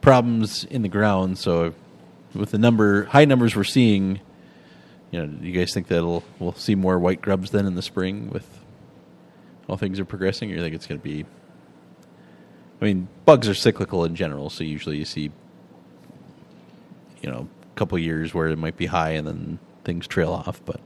[0.00, 1.38] problems in the ground.
[1.38, 1.74] So,
[2.34, 4.20] with the number high numbers we're seeing,
[5.10, 7.82] you know, do you guys think that'll we'll see more white grubs then in the
[7.82, 8.46] spring with
[9.68, 11.24] all things are progressing, or you think it's going to be?
[12.80, 15.30] I mean, bugs are cyclical in general, so usually you see,
[17.22, 20.60] you know, a couple years where it might be high and then things trail off.
[20.64, 20.80] But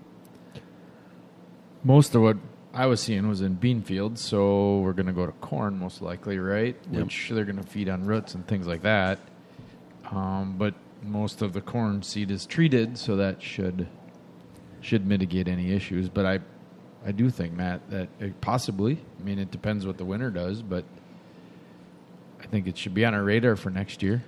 [1.83, 2.37] Most of what
[2.73, 6.03] I was seeing was in bean fields, so we're going to go to corn most
[6.03, 6.77] likely, right?
[6.91, 7.03] Yep.
[7.03, 9.19] Which they're going to feed on roots and things like that.
[10.11, 13.89] Um, but most of the corn seed is treated, so that should
[14.83, 16.09] should mitigate any issues.
[16.09, 16.41] But I
[17.07, 18.99] I do think Matt that it possibly.
[19.19, 20.85] I mean, it depends what the winter does, but
[22.43, 24.23] I think it should be on our radar for next year.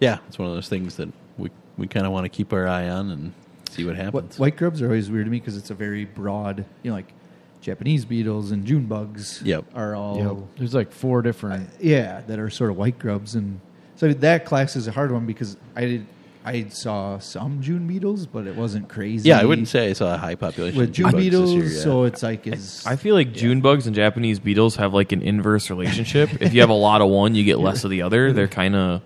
[0.00, 1.08] yeah, it's one of those things that
[1.38, 3.32] we we kind of want to keep our eye on and
[3.76, 4.38] see what What, happens.
[4.38, 7.12] white grubs are always weird to me because it's a very broad, you know, like
[7.60, 9.64] Japanese beetles and June bugs Yep.
[9.74, 11.68] are all There's like four different.
[11.80, 13.60] yeah that are sort of white grubs, and
[13.96, 16.06] so that class is a hard one because I did
[16.44, 19.28] I saw some June beetles, but it wasn't crazy.
[19.28, 21.64] yeah, I wouldn't say I saw a high population with of June bugs beetles, this
[21.64, 21.72] year.
[21.76, 21.82] yeah.
[21.82, 25.22] so it's like is I feel like June bugs and Japanese beetles have like an
[25.22, 26.40] inverse relationship.
[26.40, 28.32] if you have a lot of one, you get less of the other.
[28.32, 29.02] They're kind of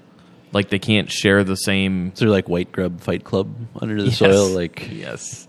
[0.53, 2.13] like they can't share the same.
[2.15, 4.19] Is there like white grub fight club under the Yes.
[4.19, 4.49] soil?
[4.49, 5.47] Like Yes,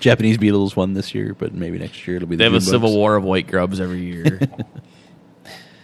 [0.00, 2.36] Japanese beetles won this year, but maybe next year it'll be.
[2.36, 4.40] they the have a June civil war of white grubs every year.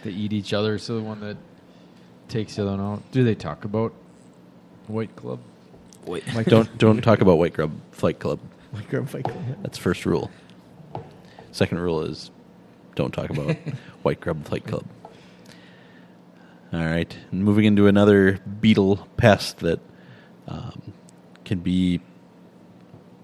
[0.03, 1.35] They eat each other, so the one that
[2.29, 3.11] takes the other one out.
[3.11, 3.93] Do they talk about
[4.85, 5.39] White Club?
[6.05, 6.23] Wait.
[6.33, 8.39] Like Don't don't talk about White Grub Flight Club.
[8.73, 9.37] like Grub Fight Club.
[9.63, 10.31] That's first rule.
[11.51, 12.31] Second rule is
[12.95, 13.55] don't talk about
[14.03, 14.85] White Grub Fight Club.
[16.73, 19.79] All right, and moving into another beetle pest that
[20.47, 20.93] um,
[21.45, 22.01] can be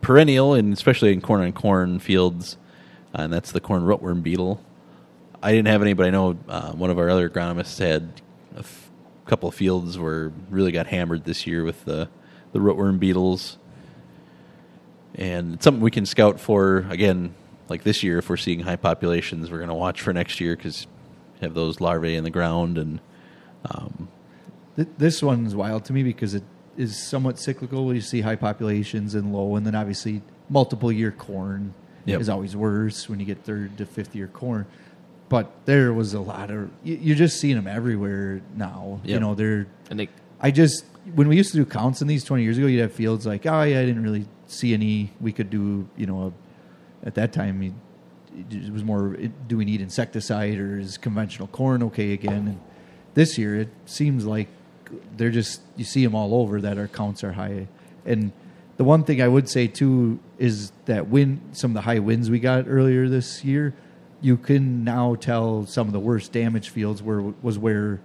[0.02, 2.58] perennial, and especially in corn and corn fields,
[3.14, 4.64] uh, and that's the corn rootworm beetle.
[5.42, 8.22] I didn't have any, but I know uh, one of our other agronomists had
[8.56, 8.90] a f-
[9.26, 12.08] couple of fields where really got hammered this year with the
[12.54, 13.58] the rootworm beetles
[15.16, 17.34] and it's something we can scout for again
[17.68, 20.56] like this year if we're seeing high populations we're going to watch for next year
[20.56, 20.88] because
[21.42, 23.00] have those larvae in the ground and
[23.70, 24.08] um,
[24.76, 26.44] Th- This one's wild to me because it
[26.78, 27.94] is somewhat cyclical.
[27.94, 31.74] You see high populations and low, and then obviously multiple year corn
[32.06, 32.20] Yep.
[32.22, 34.66] is always worse when you get third to fifth year corn.
[35.30, 39.00] But there was a lot of you- you're just seeing them everywhere now.
[39.06, 40.10] You know, they're And they
[40.42, 42.92] I just when we used to do counts in these 20 years ago, you'd have
[42.94, 45.12] fields like, oh yeah, I didn't really see any.
[45.22, 46.34] We could do, you know,
[47.06, 47.62] at that time
[48.50, 49.16] it was more
[49.48, 52.48] do we need insecticide or is conventional corn okay again?
[52.48, 52.60] And
[53.14, 54.48] this year it seems like
[55.18, 57.68] they're just you see them all over that our counts are high.
[58.06, 58.32] And
[58.78, 62.30] the one thing I would say too is that when some of the high winds
[62.30, 63.74] we got earlier this year,
[64.22, 68.00] you can now tell some of the worst damage fields were was where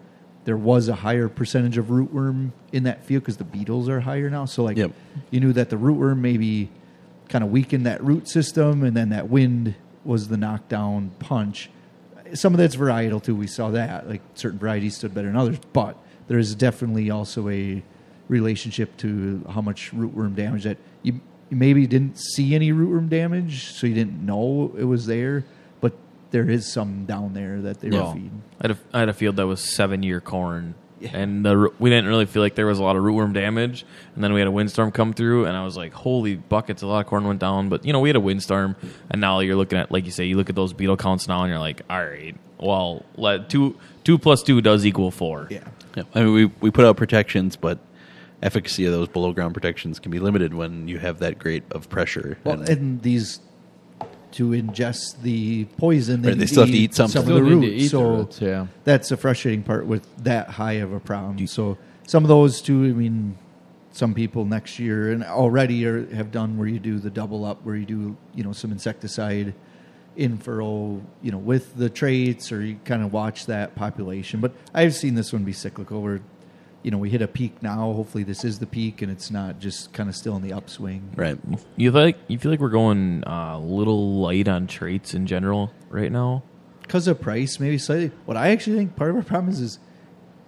[0.44, 4.30] there was a higher percentage of rootworm in that field because the beetles are higher
[4.30, 4.46] now.
[4.46, 4.92] So like Yep.
[5.30, 6.70] you knew that the rootworm maybe
[7.28, 11.68] kind of weakened that root system, and then that wind was the knockdown punch.
[12.34, 13.34] Some of that's varietal too.
[13.34, 15.96] We saw that like certain varieties stood better than others, but
[16.28, 17.82] there is definitely also a
[18.28, 21.14] relationship to how much rootworm damage that you,
[21.50, 25.44] you maybe didn't see any rootworm damage, so you didn't know it was there,
[25.80, 25.94] but
[26.30, 28.08] there is some down there that they Yeah.
[28.08, 28.42] were feeding.
[28.60, 30.74] I had a, I had a field that was seven year corn,
[31.12, 33.84] and the, we didn't really feel like there was a lot of rootworm damage.
[34.14, 36.86] And then we had a windstorm come through, and I was like, "Holy buckets!" A
[36.86, 38.76] lot of corn went down, but you know we had a windstorm,
[39.10, 41.42] and now you're looking at like you say, you look at those beetle counts now,
[41.42, 45.46] and you're like, "All right, well, let two two plus two does equal four.
[45.50, 45.64] Yeah.
[45.96, 47.78] yeah, I mean we we put out protections but
[48.42, 51.88] efficacy of those below ground protections can be limited when you have that great of
[51.90, 53.40] pressure Well, And- and these
[54.32, 57.32] to ingest the poison, Right, they still have to eat some something.
[57.32, 57.72] of the Still to roots.
[57.74, 58.66] eat the so roots, yeah.
[58.84, 61.46] that's the frustrating part with that high of a problem.
[61.46, 62.84] So some of those too.
[62.84, 63.36] I mean,
[63.92, 67.64] some people next year and already are, have done where you do the double up,
[67.64, 69.54] where you do you know some insecticide
[70.16, 74.40] in furrow, you know, with the traits, or you kind of watch that population.
[74.40, 76.20] But I've seen this one be cyclical, where
[76.82, 77.92] you know we hit a peak now.
[77.92, 81.10] Hopefully, this is the peak, and it's not just kind of still in the upswing.
[81.16, 81.38] right
[81.76, 85.72] You like you feel like we're going uh, a little light on traits in general
[85.88, 86.42] right now.
[86.82, 88.10] because of price, maybe slightly.
[88.24, 89.78] What I actually think part of our problem is, is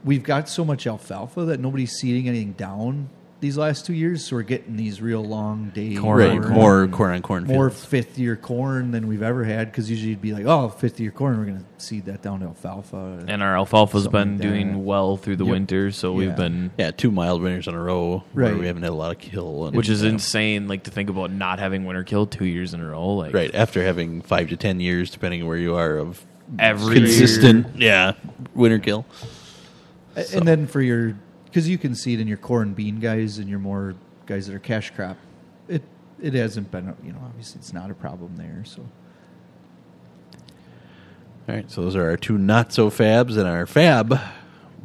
[0.05, 4.37] we've got so much alfalfa that nobody's seeding anything down these last two years, so
[4.37, 5.98] we're getting these real long days.
[5.98, 7.85] Corn right more corn on corn more fields.
[7.87, 9.70] fifth year corn than we've ever had.
[9.72, 12.40] Because usually you'd be like, oh, fifth year corn, we're going to seed that down
[12.40, 13.24] to alfalfa.
[13.26, 15.50] And our alfalfa's been like doing well through the Yep.
[15.53, 16.26] winter, so Yeah.
[16.29, 18.59] we've been yeah two mild winters in a row where Right.
[18.61, 20.11] we haven't had a lot of kill and, which is yeah.
[20.11, 23.33] insane like to think about not having winter kill two years in a row like
[23.33, 26.24] right after having five to ten years depending on where you are of
[26.59, 28.12] every consistent yeah
[28.55, 29.07] winter kill
[30.16, 31.14] So- And then for your,
[31.50, 33.94] because you can see it in your corn bean guys and your more
[34.26, 35.16] guys that are cash crop,
[35.68, 35.82] it
[36.22, 38.62] it hasn't been, you know, obviously it's not a problem there.
[38.64, 38.82] So
[41.48, 44.18] All right, so those are our two not so fabs and our fab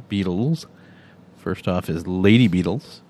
[0.10, 0.66] beetles.
[1.38, 3.02] First off is lady beetles.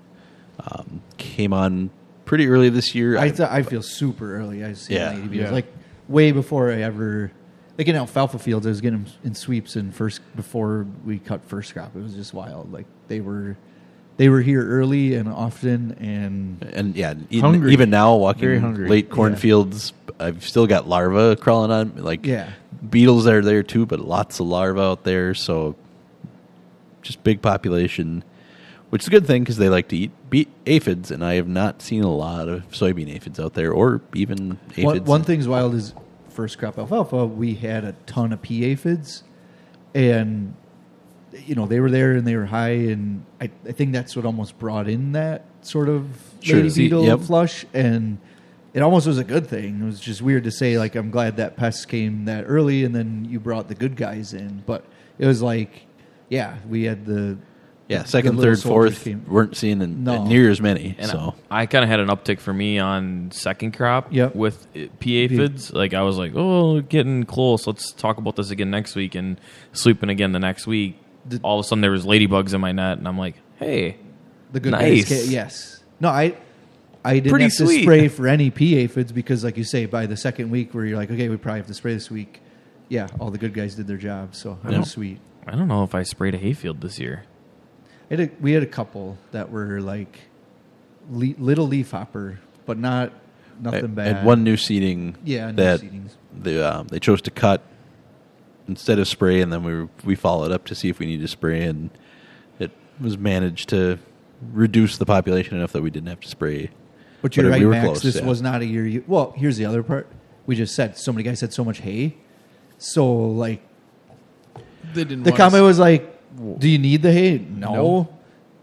[0.59, 1.89] Um, came on
[2.25, 3.17] pretty early this year.
[3.17, 4.63] I th- I feel super early.
[4.65, 5.11] I see Yeah.
[5.11, 5.53] lady beetles Yeah.
[5.53, 5.67] like
[6.09, 7.31] way before I ever
[7.77, 8.65] like in alfalfa fields.
[8.65, 11.95] I was getting them in sweeps and first before we cut first crop.
[11.95, 12.71] It was just wild.
[12.71, 13.57] Like they were
[14.17, 19.13] they were here early and often and and yeah, even, even now walking late Yeah.
[19.15, 21.93] cornfields, I've still got larvae crawling on.
[21.97, 22.49] Like Yeah.
[22.89, 25.33] beetles are there too, but lots of larvae out there.
[25.33, 25.75] So
[27.01, 28.23] just big population,
[28.89, 31.47] which is a good thing because they like to eat be- aphids, and I have
[31.47, 34.85] not seen a lot of soybean aphids out there, or even aphids.
[34.85, 35.93] one, one thing's wild is
[36.35, 37.25] first crop alfalfa.
[37.25, 39.23] We had a ton of pea aphids,
[39.93, 40.55] and
[41.45, 44.25] you know they were there and they were high, and I, I think that's what
[44.25, 46.07] almost brought in that sort of
[46.41, 46.57] Sure.
[46.61, 47.21] lady beetle yep.
[47.21, 48.19] flush, and
[48.73, 49.81] it almost was a good thing.
[49.81, 52.93] It was just weird to say like I'm glad that pest came that early, and
[52.93, 54.85] then you brought the good guys in, but
[55.17, 55.87] it was like
[56.29, 57.37] yeah, we had the
[57.87, 60.25] yeah, second, third, fourth came- weren't seeing in, No.
[60.25, 60.95] near as many.
[60.97, 64.35] And so I kind of had an uptick for me on second crop Yep.
[64.35, 65.71] with uh, pea aphids.
[65.71, 67.67] Like I was like, oh, getting close.
[67.67, 69.39] Let's talk about this again next week, and
[69.73, 70.97] sweeping again the next week.
[71.27, 73.97] Did- All of a sudden, there was ladybugs in my net, and I'm like, hey,
[74.51, 75.09] the good Nice.
[75.09, 75.23] guys.
[75.23, 76.35] Came, yes, No, I
[77.03, 77.83] I didn't Pretty have to sweet.
[77.83, 80.97] spray for any pea aphids because, like you say, by the second week where you're
[80.97, 82.41] like, okay, we probably have to spray this week.
[82.89, 85.19] Yeah, all the good guys did their job, so that was sweet.
[85.47, 87.23] I don't know if I sprayed a hayfield this year.
[88.09, 90.19] I had a, we had a couple that were like
[91.09, 93.11] le- little leaf hopper, but not
[93.59, 94.15] nothing I bad.
[94.17, 95.15] had one new seeding.
[95.23, 96.11] Yeah, new that seedings.
[96.37, 97.61] they uh, they chose to cut
[98.67, 101.27] instead of spray, and then we we followed up to see if we needed to
[101.27, 101.89] spray, and
[102.59, 103.97] it was managed to
[104.53, 106.69] reduce the population enough that we didn't have to spray.
[107.21, 107.85] But you're But right, we Max.
[107.85, 108.25] close, this yeah.
[108.25, 108.85] was not a year.
[108.85, 110.07] You, well, here's the other part.
[110.45, 112.17] We just said so many guys had so much hay,
[112.77, 113.63] so like
[114.93, 115.23] They didn't.
[115.23, 116.14] the comment was like,
[116.59, 117.73] "Do you need the hay?" No.
[117.73, 118.09] No.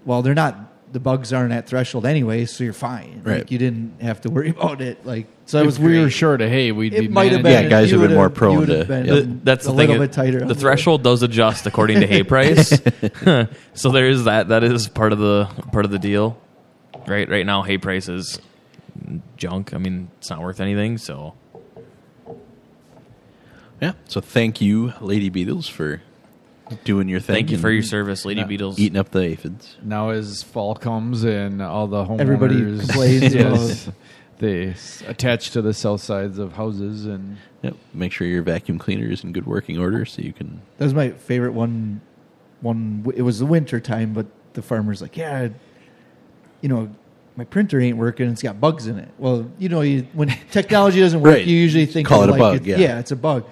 [0.05, 0.59] Well, they're not.
[0.93, 3.23] The bugs aren't at threshold anyway, so you're fine.
[3.25, 3.39] Right.
[3.39, 5.07] Like you didn't have to worry about it.
[5.07, 6.13] Like so, it if was we were great.
[6.13, 7.63] short of hay, we'd be It might have managing- been.
[7.65, 9.15] Yeah, guys you have been would've- more prone you would've to- been Yep.
[9.25, 10.03] The- that's a the little thing.
[10.03, 10.43] bit tighter.
[10.43, 12.69] on the the- threshold does adjust according to hay price.
[13.75, 14.49] so there is that.
[14.49, 16.37] That is part of the part of the deal.
[17.07, 17.27] Right.
[17.29, 18.39] Right now, hay price is
[19.39, 19.73] junk.
[19.73, 20.99] I mean, it's not worth anything.
[20.99, 21.33] So
[23.81, 23.93] Yeah.
[24.09, 26.03] So thank you, Lady Beetles, for
[26.85, 27.35] doing your thing.
[27.37, 27.89] thank you and for your mm-hmm.
[27.89, 28.47] service, Lady Yeah.
[28.47, 28.79] Beetles.
[28.79, 29.77] eating up the aphids.
[29.83, 33.89] Now as fall comes and all the homeowners Everybody complains yes,
[34.39, 37.77] they s- attach to the south sides of houses and Yep.
[37.95, 40.63] Make sure your vacuum cleaner is in good working order so you can.
[40.79, 42.01] That was my favorite one.
[42.61, 43.05] One.
[43.15, 45.49] It was the winter time, but the farmer's like, "Yeah,
[46.61, 46.91] you know,
[47.37, 48.29] my printer ain't working.
[48.31, 51.47] It's got bugs in it." Well, you know, you, when technology doesn't work, Right.
[51.47, 52.95] you usually think Call of it a like bug, it's- yeah.
[52.95, 53.45] yeah, it's a bug.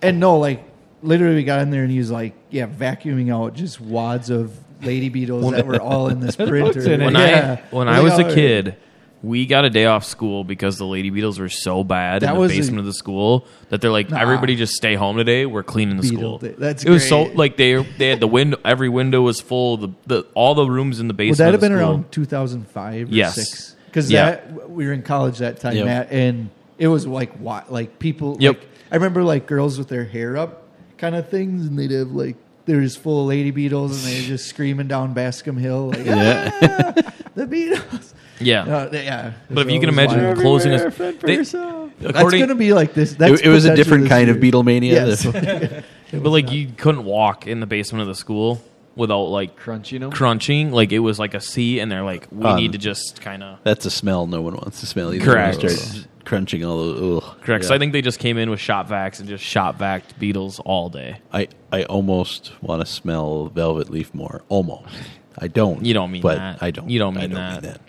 [0.00, 0.62] And no, like
[1.02, 4.52] literally, we got in there and he was like, "Yeah, vacuuming out just wads of
[4.82, 7.60] lady beetles that were all in this printer." in when Yeah.
[7.72, 8.76] I when was I was a kid,
[9.22, 12.34] we got a day off school because the lady beetles were so bad That in
[12.34, 14.18] the was a- basement of the school that they're like, Nah.
[14.20, 15.46] everybody just stay home today.
[15.46, 16.38] We're cleaning the school.
[16.38, 16.54] day.
[16.56, 18.58] That's it was so like they they had the window.
[18.64, 19.78] Every window was full.
[19.78, 21.38] The, the all the rooms in the Would basement.
[21.38, 23.34] that have of the been school- around 2005 or Yes.
[23.36, 23.76] 6?
[23.86, 24.30] Because Yeah.
[24.32, 25.84] that we were in college that time, Yep.
[25.86, 28.36] Matt, and it was like what, like people.
[28.38, 28.58] Yep.
[28.58, 30.64] Like, I remember like girls with their hair up,
[30.98, 34.22] kind of things, and they'd have like they're just full of lady beetles, and they're
[34.28, 36.92] just screaming down Bascom Hill, like "Ah,
[37.34, 38.14] the beetles.
[38.38, 40.38] Yeah, Uh, yeah, but if you can imagine wild.
[40.38, 41.90] closing a fend for they- yourself.
[41.98, 43.14] That's going to be like this.
[43.14, 44.52] That's It, it was a different this kind of year.
[44.52, 44.90] Beatlemania.
[44.92, 45.24] Yes.
[46.12, 48.60] but like you couldn't walk in the basement of the school
[48.96, 50.10] without like crunching them.
[50.10, 50.72] crunching.
[50.72, 53.42] Like it was like a C, and they're like, we Um, need to just kind
[53.42, 55.24] of That's a smell no one wants to smell either.
[55.24, 55.58] Correct.
[55.58, 57.22] When you start crunching all those.
[57.22, 57.36] Ugh.
[57.42, 57.64] correct.
[57.66, 60.58] So I think they just came in with shop vacs and just shop vacked beetles
[60.64, 61.20] all day.
[61.32, 64.42] I, I almost want to smell velvet leaf more.
[64.48, 64.92] Almost.
[65.38, 65.84] I don't.
[65.84, 66.62] You don't mean but that.
[66.62, 66.90] I don't.
[66.90, 67.80] You don't I mean don't that.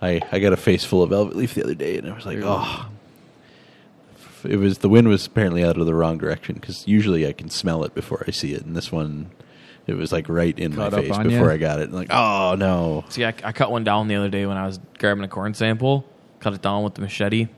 [0.00, 2.24] I, I got a face full of velvet leaf the other day, and I was
[2.26, 2.86] like, oh.
[4.44, 7.48] It was the wind was apparently out of the wrong direction because usually I can
[7.48, 9.30] smell it before I see it, and this one,
[9.86, 11.50] it was like right in Caught my face before ya?
[11.50, 11.92] I got it.
[11.92, 13.04] like, oh no!
[13.08, 15.54] See, I, I cut one down the other day when I was grabbing a corn
[15.54, 16.04] sample.
[16.40, 17.48] Cut it down with the machete.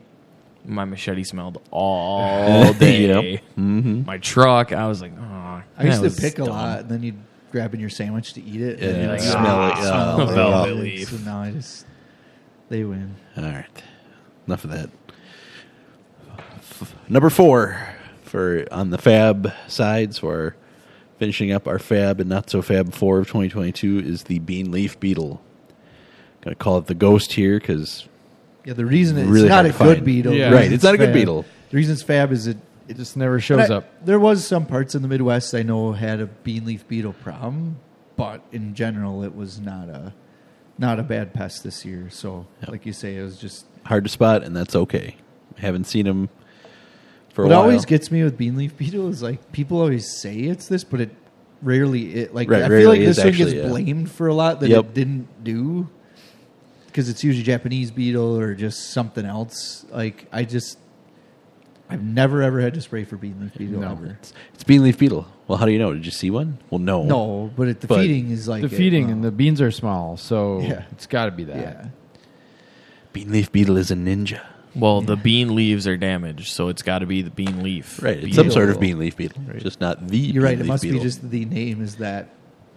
[0.65, 3.07] My machete smelled all day.
[3.07, 3.43] Yep.
[3.57, 4.05] Mm-hmm.
[4.05, 5.63] My truck, I was like, oh.
[5.79, 7.19] I used to was pick a lot, and then you'd
[7.53, 8.79] grab in your sandwich to eat it.
[8.81, 11.87] Yeah, and you'd you're smell it, "Ah, oh, smell it." So now I just
[12.69, 13.15] they win.
[13.37, 13.83] All right.
[14.47, 14.91] Enough of that.
[16.59, 17.81] F- Number four
[18.23, 20.57] for on the fab sides so our
[21.19, 24.99] finishing up our fab and not so fab four of 2022 is the bean leaf
[25.01, 25.41] beetle.
[26.43, 28.07] Gonna call it the ghost here because
[28.65, 30.33] Yeah, the reason it's Really not a good beetle.
[30.35, 30.51] Yeah.
[30.51, 31.45] Right, reason it's not a good fab- beetle.
[31.71, 32.59] The reason it's fab is it.
[32.89, 34.05] It just never shows I- up.
[34.05, 37.77] There was some parts in the Midwest I know had a bean leaf beetle problem,
[38.17, 40.13] but in general, it was not a
[40.79, 42.09] not a bad pest this year.
[42.11, 42.71] So, Yep.
[42.71, 43.65] like you say, it was just.
[43.87, 45.17] hard to spot, and that's okay.
[45.57, 46.29] I Haven't seen them
[47.37, 47.63] for a What while.
[47.65, 51.03] always gets me with bean leaf beetle is like people always say it's this, but
[51.03, 51.11] it
[51.63, 53.69] rarely it like Right, I rarely feel like is this one actually, gets yeah.
[53.69, 54.85] blamed for a lot that Yep.
[54.87, 55.87] it didn't do
[56.87, 59.85] because it's usually Japanese beetle or just something else.
[59.91, 60.79] Like I just.
[61.89, 63.93] I've never ever had to spray for bean leaf beetle No.
[63.93, 64.19] ever.
[64.55, 65.27] it's bean leaf beetle.
[65.47, 65.93] Well, how do you know?
[65.93, 66.59] Did you see one?
[66.71, 67.05] Well, no.
[67.05, 68.73] No, but it, the But feeding is like the it.
[68.77, 70.83] feeding and uh, the beans are small, so Yeah.
[70.91, 71.57] it's got to be that.
[71.57, 71.87] yeah.
[73.13, 74.41] Bean leaf beetle is a ninja.
[74.77, 78.03] Well, the bean leaves are damaged, so it's got to be the bean leaf.
[78.03, 78.17] Right.
[78.19, 78.45] It's beetle.
[78.45, 79.59] some sort of bean leaf beetle, Right.
[79.63, 80.07] just not the.
[80.07, 80.35] Bean leaves.
[80.35, 80.51] You're right.
[80.51, 80.99] bean It leaf must beetle.
[81.01, 82.29] be just the name is that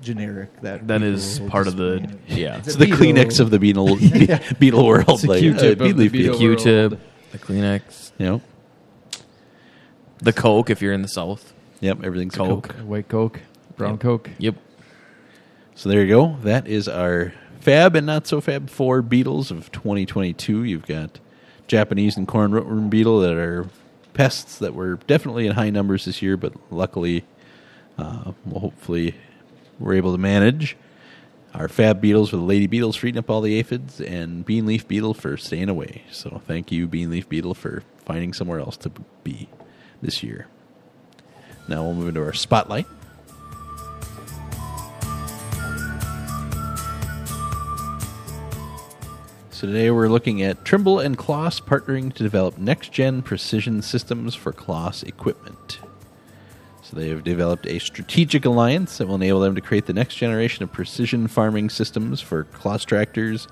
[0.01, 0.61] generic.
[0.61, 2.37] That That people is will part just of the bring it.
[2.37, 2.57] yeah.
[2.57, 2.99] It's It's a the beetle.
[3.05, 3.97] Kleenex of the beetle
[4.59, 5.05] beetle world.
[5.09, 6.39] It's a like, Q-tip uh, of bean leaf the beetle.
[6.39, 6.55] beetle.
[6.63, 6.99] Q-tip,
[7.31, 8.41] the Kleenex, You know.
[10.21, 11.53] the Coke if you're in the South.
[11.81, 12.03] Yep.
[12.03, 12.69] Everything's Coke.
[12.69, 12.75] Coke.
[12.85, 13.39] White Coke,
[13.77, 13.99] brown Yep.
[14.01, 14.29] Coke.
[14.37, 14.55] Yep.
[15.75, 16.37] So there you go.
[16.43, 20.63] That is our Fab and not so Fab four beetles of 2022.
[20.63, 21.19] You've got
[21.69, 23.67] Japanese and corn rootworm beetle that are
[24.13, 27.23] pests that were definitely in high numbers this year, but luckily,
[27.97, 29.15] uh, well, hopefully,
[29.79, 30.75] we're able to manage.
[31.53, 34.65] our fab beetles for the lady beetles for eating up all the aphids, and bean
[34.65, 36.03] leaf beetle for staying away.
[36.11, 38.91] So thank you, bean leaf beetle, for finding somewhere else to
[39.23, 39.49] be
[40.01, 40.47] this year.
[41.67, 42.87] Now we'll move into our spotlight.
[49.59, 54.53] So today we're looking at Trimble and CLAAS partnering to develop next-gen precision systems for
[54.53, 55.79] CLAAS equipment.
[56.81, 60.15] So they have developed a strategic alliance that will enable them to create the next
[60.15, 63.49] generation of precision farming systems for CLAAS tractors,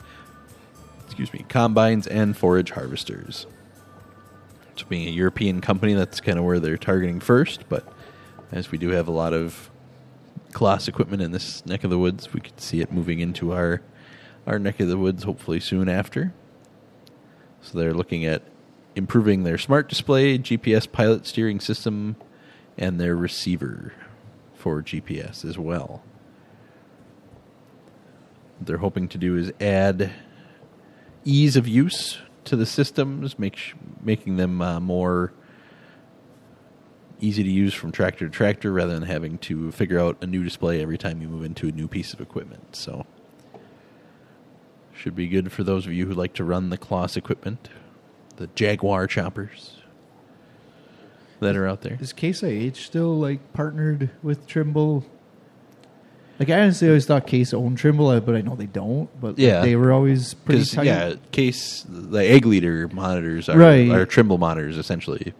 [1.03, 3.45] excuse me, combines and forage harvesters.
[4.77, 7.85] So being a European company, that's kind of where they're targeting first, but
[8.53, 9.69] as we do have a lot of
[10.53, 13.81] CLAAS equipment in this neck of the woods, we could see it moving into our
[14.47, 16.33] our neck of the woods hopefully soon after.
[17.61, 18.43] So they're looking at
[18.95, 22.15] improving their smart display, GPS pilot steering system,
[22.77, 23.93] and their receiver
[24.55, 26.01] for GPS as well.
[28.57, 30.11] What they're hoping to do is add
[31.25, 35.33] ease of use to the systems, make sh- making them uh, more
[37.19, 40.43] easy to use from tractor to tractor rather than having to figure out a new
[40.43, 42.75] display every time you move into a new piece of equipment.
[42.75, 43.05] So
[44.97, 47.69] should be good for those of you who like to run the CLAAS equipment,
[48.37, 49.77] the Jaguar choppers
[51.39, 51.97] that are out there.
[52.01, 55.05] Is Case IH still like partnered with Trimble?
[56.39, 59.09] Like I honestly always thought Case owned Trimble, but I know they don't.
[59.21, 59.61] But Yeah.
[59.61, 60.85] they were always pretty tight.
[60.85, 63.89] yeah, case the egg leader monitors are, Right.
[63.89, 65.33] are Trimble monitors essentially.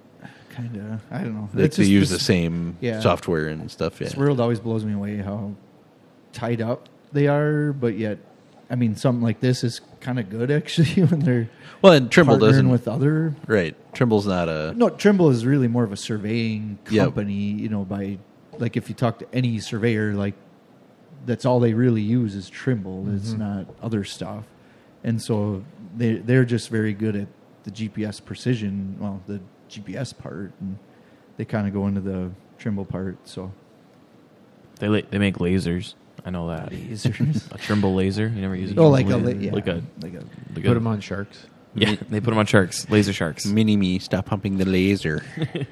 [0.50, 1.02] kind of.
[1.12, 1.50] I don't know.
[1.54, 3.00] They, It's they just use the same yeah.
[3.00, 4.02] software and stuff.
[4.02, 4.08] Yeah.
[4.08, 5.54] This world always blows me away how
[6.34, 8.18] tied up they are, but yet,
[8.70, 11.50] I mean, something like this is kind of good actually when they're
[11.82, 12.70] well, and Trimble partnering doesn't.
[12.70, 13.36] with other.
[13.48, 14.74] right, Trimble's not a.
[14.76, 17.06] No, Trimble is really more of a surveying Yep.
[17.06, 17.34] company.
[17.34, 18.18] You know, by
[18.58, 20.34] like if you talk to any surveyor, like
[21.26, 23.06] that's all they really use is Trimble.
[23.16, 23.40] It's mm-hmm.
[23.40, 24.46] not other stuff,
[25.04, 25.64] and so
[25.96, 27.28] they they're just very good at
[27.64, 28.98] the GPS precision.
[29.00, 30.78] Well, the GPS part, and
[31.38, 33.18] they kind of go into the Trimble part.
[33.26, 33.52] So
[34.80, 35.94] They la- they make lasers.
[36.28, 36.70] I know that.
[36.72, 37.50] lasers.
[37.56, 38.28] A Trimble laser.
[38.28, 38.78] You never use it.
[38.78, 39.34] oh, like a laser?
[39.38, 40.18] la- yeah, like a like a
[40.54, 41.46] like Put a- them on sharks.
[41.74, 43.46] Yeah, they put them on sharks, laser sharks.
[43.46, 45.24] Mini me, stop pumping the laser.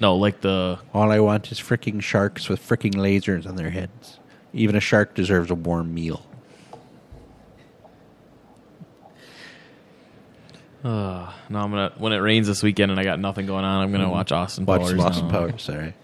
[0.00, 4.18] No, like the All I want is freaking sharks with freaking lasers on their heads.
[4.52, 6.26] Even a shark deserves a warm meal.
[10.82, 13.82] Uh, no, I'm gonna when it rains this weekend and I got nothing going on.
[13.84, 14.90] I'm gonna watch Austin Watch Powers.
[14.90, 15.32] some Austin now.
[15.32, 15.62] Powers.
[15.62, 15.94] Sorry.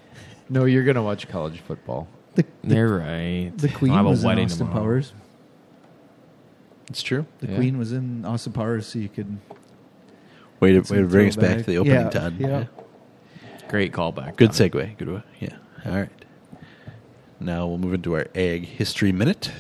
[0.49, 2.07] No, you're gonna watch college football.
[2.35, 3.53] The, the, You're right.
[3.57, 4.83] the Queen I have a was in wedding Austin tomorrow.
[4.85, 5.13] Powers.
[6.89, 7.27] It's true.
[7.41, 7.57] The Yeah.
[7.57, 9.39] Queen was in Austin Powers, so you could.
[10.61, 11.59] Way to, way to bring us back throwback.
[11.65, 12.35] to the opening, Yeah, Todd.
[12.39, 12.65] yeah.
[13.69, 14.37] Great callback.
[14.37, 14.69] Good Tom.
[14.71, 14.97] segue.
[14.99, 15.23] Good one.
[15.41, 15.57] Yeah.
[15.85, 16.09] All right.
[17.41, 19.51] Now we'll move into our ag History Minute.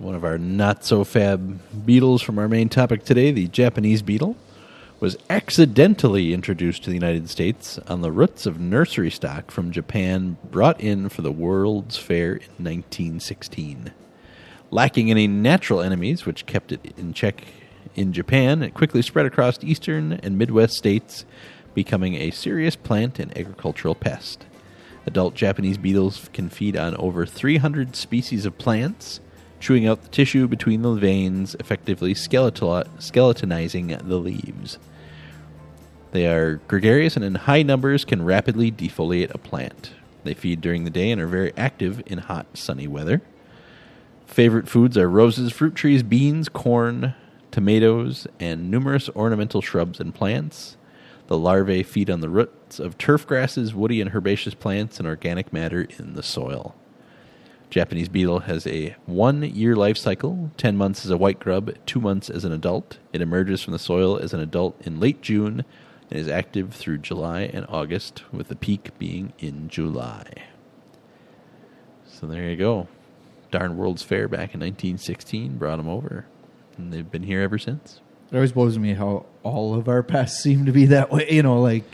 [0.00, 4.34] One of our not so fab beetles from our main topic today, the Japanese beetle,
[4.98, 10.38] was accidentally introduced to the United States on the roots of nursery stock from Japan
[10.50, 13.92] brought in for the World's Fair in 1916.
[14.70, 17.44] Lacking any natural enemies, which kept it in check
[17.94, 21.26] in Japan, it quickly spread across eastern and Midwest states,
[21.74, 24.46] becoming a serious plant and agricultural pest.
[25.04, 29.20] Adult Japanese beetles can feed on over 300 species of plants,
[29.60, 34.78] chewing out the tissue between the veins, effectively skeletonizing the leaves.
[36.12, 39.92] They are gregarious and in high numbers can rapidly defoliate a plant.
[40.24, 43.22] They feed during the day and are very active in hot, sunny weather.
[44.26, 47.14] Favorite foods are roses, fruit trees, beans, corn,
[47.50, 50.76] tomatoes, and numerous ornamental shrubs and plants.
[51.26, 55.52] The larvae feed on the roots of turf grasses, woody and herbaceous plants, and organic
[55.52, 56.74] matter in the soil.
[57.70, 62.00] Japanese beetle has a one year life cycle 10 months as a white grub, 2
[62.00, 62.98] months as an adult.
[63.12, 65.64] It emerges from the soil as an adult in late June
[66.10, 70.24] and is active through July and August, with the peak being in July.
[72.04, 72.88] So there you go.
[73.52, 76.26] Darn World's Fair back in 1916 brought them over,
[76.76, 78.00] and they've been here ever since.
[78.30, 81.30] It always blows me how all of our pests seem to be that way.
[81.30, 81.84] You know, like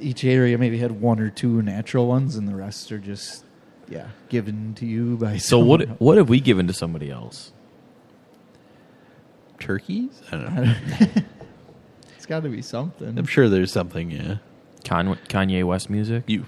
[0.00, 3.44] each area maybe had one or two natural ones, and the rest are just
[3.88, 5.36] yeah given to you by.
[5.38, 5.88] So someone what?
[5.88, 6.00] else.
[6.00, 7.52] What have we given to somebody else?
[9.58, 10.22] Turkeys?
[10.30, 10.74] I don't know.
[12.16, 13.16] It's got to be something.
[13.16, 14.38] I'm sure there's something, yeah.
[14.84, 16.24] Con- Kanye West music.
[16.26, 16.44] You,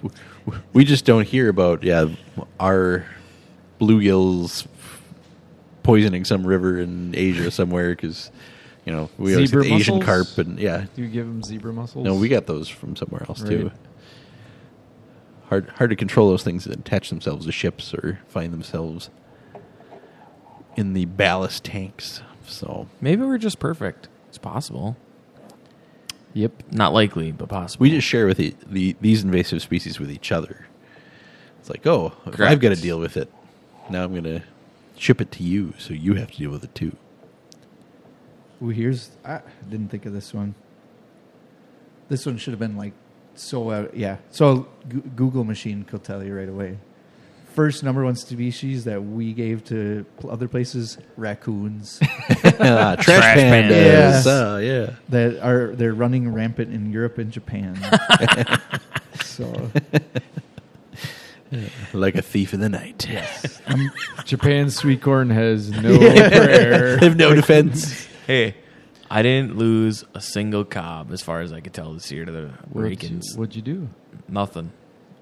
[0.72, 2.06] we just don't hear about yeah
[2.58, 3.06] our
[3.80, 4.66] bluegills
[5.84, 8.32] poisoning some river in Asia somewhere because
[8.84, 11.72] You know, we always Zebra get Asian carp, and yeah, Do you give them zebra
[11.72, 12.04] mussels?
[12.04, 13.70] no, we got those from somewhere else too.
[15.50, 15.64] Right.
[15.64, 19.10] Hard, hard to control those things that attach themselves to ships or find themselves
[20.76, 22.22] in the ballast tanks.
[22.46, 24.08] So Maybe we're just perfect.
[24.28, 24.96] It's possible.
[26.34, 26.62] Yep.
[26.70, 27.82] Not likely, but possible.
[27.82, 30.66] we just share with the, the these invasive species with each other.
[31.58, 33.32] It's like, oh, if I've got to deal with it.
[33.90, 34.42] Now I'm going to
[34.96, 36.96] ship it to you, so you have to deal with it too.
[38.62, 40.54] Ooh, here's I didn't think of this one.
[42.08, 42.92] This one should have been like
[43.40, 43.70] so.
[43.70, 46.78] Uh, yeah, so G- Google machine could tell you right away.
[47.54, 51.98] First number one species that we gave to pl- other places: raccoons
[52.60, 54.22] Ah, trash, Trash pandas.
[54.22, 54.26] pandas.
[54.26, 54.90] Ah, yeah.
[55.08, 57.76] that are they're running rampant in Europe and Japan.
[59.24, 59.70] so
[61.94, 63.08] Like a thief in the night.
[63.66, 63.90] I'm,
[64.26, 66.98] Japan's sweet corn has no prayer.
[66.98, 68.06] They have no defense.
[68.26, 68.54] Hey,
[69.10, 72.32] I didn't lose a single cob as far as I could tell this year to
[72.32, 73.36] the What'd you, Rakins.
[73.36, 73.88] what'd you do?
[74.28, 74.70] Nothing.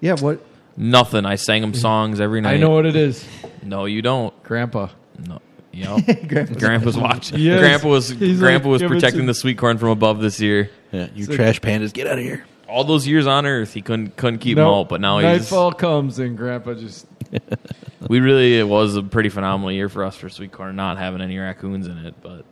[0.00, 0.40] yeah, what
[0.76, 1.24] Nothing.
[1.24, 2.54] I sang them songs every night.
[2.54, 3.24] I know what it is.
[3.62, 4.40] No, you don't.
[4.42, 4.88] Grandpa.
[5.26, 5.40] No.
[5.76, 6.28] Yep.
[6.28, 7.38] Grandpa's- Grandpa's watching.
[7.38, 7.60] Yes.
[7.60, 10.70] Grandpa was He's Grandpa like, was protecting to-" the sweet corn from above this year.
[10.90, 12.46] Yeah, you like- trash pandas, get out of here.
[12.66, 14.88] All those years on Earth, he couldn't couldn't keep them No, out.
[14.88, 17.06] But now he's nightfall comes and Grandpa just
[18.08, 21.20] we really it was a pretty phenomenal year for us for sweet corn, not having
[21.20, 22.14] any raccoons in it.
[22.22, 22.46] But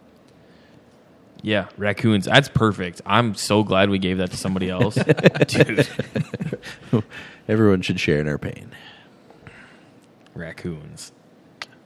[1.45, 2.25] yeah, raccoons.
[2.25, 3.01] That's perfect.
[3.07, 4.95] I'm so glad we gave that to somebody else,
[5.47, 5.87] dude.
[7.49, 8.71] Everyone should share in our pain.
[10.35, 11.13] Raccoons.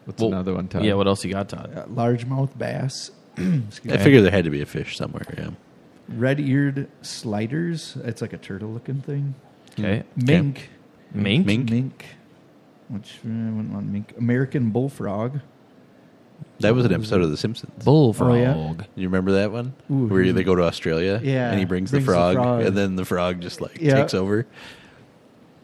[0.04, 0.68] What's Well, another one?
[0.68, 0.84] Todd?
[0.84, 0.94] Yeah.
[0.94, 1.72] What else you got, Todd?
[1.76, 3.10] uh, largemouth bass.
[3.36, 4.02] Excuse I me.
[4.04, 5.22] figured there had to be a fish somewhere.
[5.36, 5.50] Yeah.
[6.08, 7.96] red-eared sliders.
[8.04, 9.34] It's like a turtle-looking thing.
[9.78, 10.04] Okay.
[10.16, 10.70] Mink.
[11.12, 11.46] Mink.
[11.46, 11.70] Mink?
[11.70, 12.06] Mink.
[12.88, 14.14] Which uh, I wouldn't want mink.
[14.16, 15.40] American bullfrog.
[16.60, 17.84] That was an episode of The Simpsons.
[17.84, 18.30] Bullfrog.
[18.30, 18.84] Oh, yeah?
[18.96, 19.74] You remember that one?
[19.90, 22.62] Ooh, Where they go to Australia Yeah, and he brings, brings the, the frog, frog.
[22.64, 23.94] and then the frog just like Yeah.
[23.94, 24.44] takes over.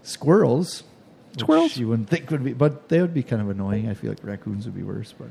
[0.03, 0.85] Squirrels.
[1.33, 1.77] which Squirrels?
[1.77, 3.89] You wouldn't think would be, but they would be kind of annoying.
[3.89, 5.29] I feel like raccoons would be worse, but.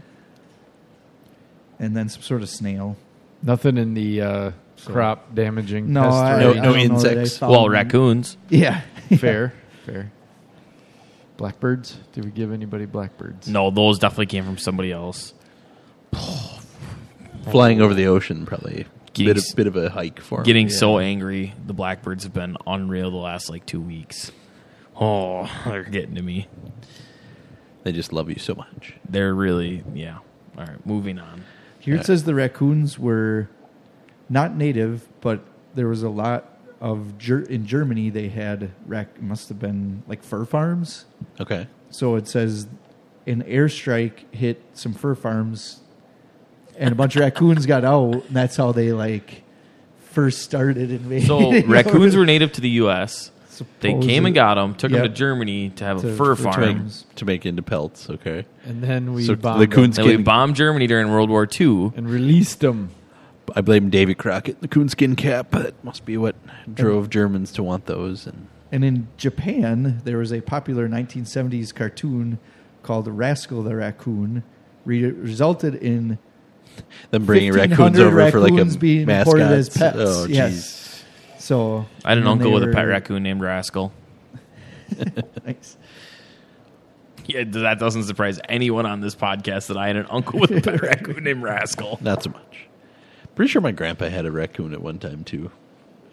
[1.79, 2.97] And then some sort of snail.
[3.41, 4.51] Nothing in the uh,
[4.85, 5.91] crop damaging.
[5.93, 6.55] No, pest I, No- range?
[6.57, 7.37] No don't know that I insects.
[7.37, 7.71] found Well, them.
[7.71, 8.37] raccoons.
[8.49, 8.81] Yeah.
[9.17, 9.53] fair,
[9.85, 10.11] fair.
[11.37, 11.97] Blackbirds?
[12.13, 13.47] Did we give anybody blackbirds?
[13.47, 15.33] No, those definitely came from somebody else.
[17.49, 18.85] Flying over the ocean, probably.
[19.13, 20.43] Getting Bit of, bit of a hike for him.
[20.45, 20.75] Getting Yeah.
[20.77, 21.53] so angry.
[21.65, 24.31] The blackbirds have been unreal the last like two weeks.
[24.99, 26.47] Oh, they're getting to me.
[27.83, 28.93] They just love you so much.
[29.07, 30.19] They're really yeah.
[30.57, 31.43] All right, moving on.
[31.79, 33.49] Here it uh, says the raccoons were
[34.29, 35.41] not native, but
[35.75, 36.52] there was a lot
[36.83, 38.09] of Ger- in Germany.
[38.11, 41.05] They had rac- must have been like fur farms.
[41.39, 41.67] Okay.
[41.89, 42.67] So it says
[43.25, 45.79] an airstrike hit some fur farms,
[46.77, 48.13] and a bunch of raccoons got out.
[48.27, 49.43] And that's how they like
[50.11, 51.25] first started invading.
[51.27, 53.31] So raccoons were native to the U.S.
[53.81, 56.43] They came and got them, took them to Germany to have a fur to To
[56.51, 56.83] farm.
[56.85, 58.09] make, to make into pelts.
[58.09, 58.45] Okay.
[58.65, 61.47] And then we So bombed the coon them Then we bombed Germany during World War
[61.47, 61.91] II.
[61.95, 62.89] and released them.
[63.55, 65.51] I blame Davy Crockett, the coonskin cap.
[65.51, 66.35] That must be what
[66.73, 68.25] drove Germans to want those.
[68.25, 72.39] And And in Japan, there was a popular 1970s cartoon
[72.81, 74.43] called Rascal the Raccoon,
[74.85, 76.17] re- resulted in
[77.11, 79.35] them bringing raccoons over for like a raccoons being mascot.
[79.35, 79.97] imported as oh, pets.
[79.99, 81.03] Oh, yes.
[81.39, 83.91] So I had an uncle they with a pet raccoon named Rascal.
[85.45, 85.75] Nice.
[87.25, 90.61] Yeah, that doesn't surprise anyone on this podcast that I had an uncle with a
[90.61, 91.97] pet raccoon named Rascal.
[92.01, 92.67] Not so much.
[93.35, 95.51] Pretty sure my grandpa had a raccoon at one time too,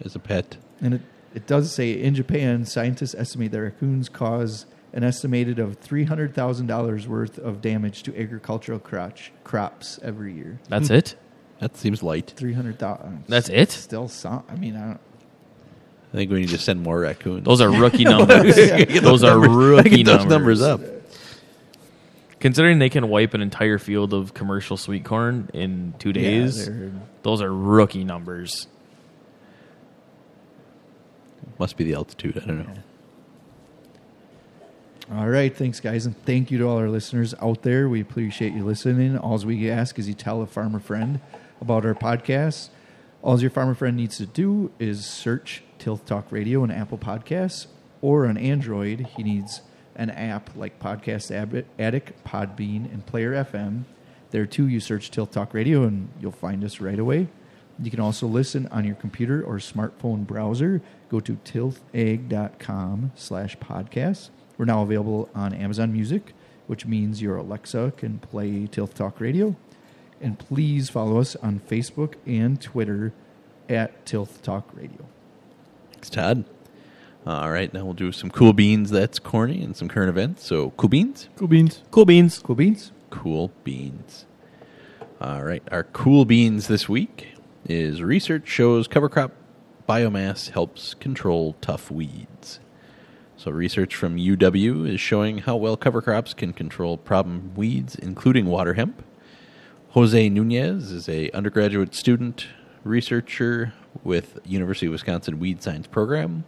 [0.04, 0.56] as a pet.
[0.80, 1.00] And it,
[1.34, 6.34] it does say in Japan, scientists estimate that raccoons cause an estimated of three hundred
[6.34, 10.60] thousand dollars worth of damage to agricultural crotch, crops every year.
[10.68, 10.94] That's hmm.
[10.94, 11.16] it.
[11.60, 12.32] That seems light.
[12.36, 13.24] Three hundred thousand.
[13.28, 13.70] That's it.
[13.70, 14.44] Still some.
[14.48, 15.00] I mean, I don't.
[16.12, 17.44] I think we need to send more raccoons.
[17.44, 18.56] Those are rookie numbers.
[18.56, 20.60] Get those are numbers- rookie get those numbers.
[20.60, 20.99] numbers up.
[22.40, 26.90] Considering they can wipe an entire field of commercial sweet corn in two days, they're-
[27.22, 28.66] those are rookie numbers.
[31.58, 32.38] Must be the altitude.
[32.42, 32.72] I don't know.
[35.12, 37.88] All right, thanks, guys, and thank you to all our listeners out there.
[37.88, 39.18] We appreciate you listening.
[39.18, 41.20] All we ask is you tell a farmer friend
[41.60, 42.68] about our podcast.
[43.22, 47.66] All your farmer friend needs to do is search Tilth Talk Radio on Apple Podcasts
[48.00, 49.00] or on Android.
[49.16, 49.60] He needs
[50.00, 51.30] an app like Podcast
[51.78, 53.82] Addict, Podbean, and Player FM.
[54.30, 57.28] There too, you search Tilth Talk Radio and you'll find us right away.
[57.78, 60.80] You can also listen on your computer or smartphone browser.
[61.10, 64.30] Go to tilthag.com slash podcast.
[64.56, 66.32] We're now available on Amazon Music,
[66.66, 69.54] which means your Alexa can play Tilth Talk Radio.
[70.20, 73.12] And please follow us on Facebook and Twitter
[73.68, 75.06] at Tilth Talk Radio.
[75.92, 76.44] Thanks, Todd.
[77.26, 80.46] All right, now we'll do some cool beans that's corny and some current events.
[80.46, 81.28] So, cool beans?
[81.36, 81.82] Cool beans.
[81.90, 82.38] Cool beans.
[82.38, 82.92] Cool beans?
[83.10, 84.24] Cool beans.
[85.20, 87.34] All right, our cool beans this week
[87.68, 89.32] is research shows cover crop
[89.86, 92.58] biomass helps control tough weeds.
[93.36, 98.46] So, research from UW is showing how well cover crops can control problem weeds, including
[98.46, 99.04] water hemp.
[99.90, 102.46] Jose Nunez is a undergraduate student
[102.82, 106.44] researcher with University of Wisconsin Weed Science Program.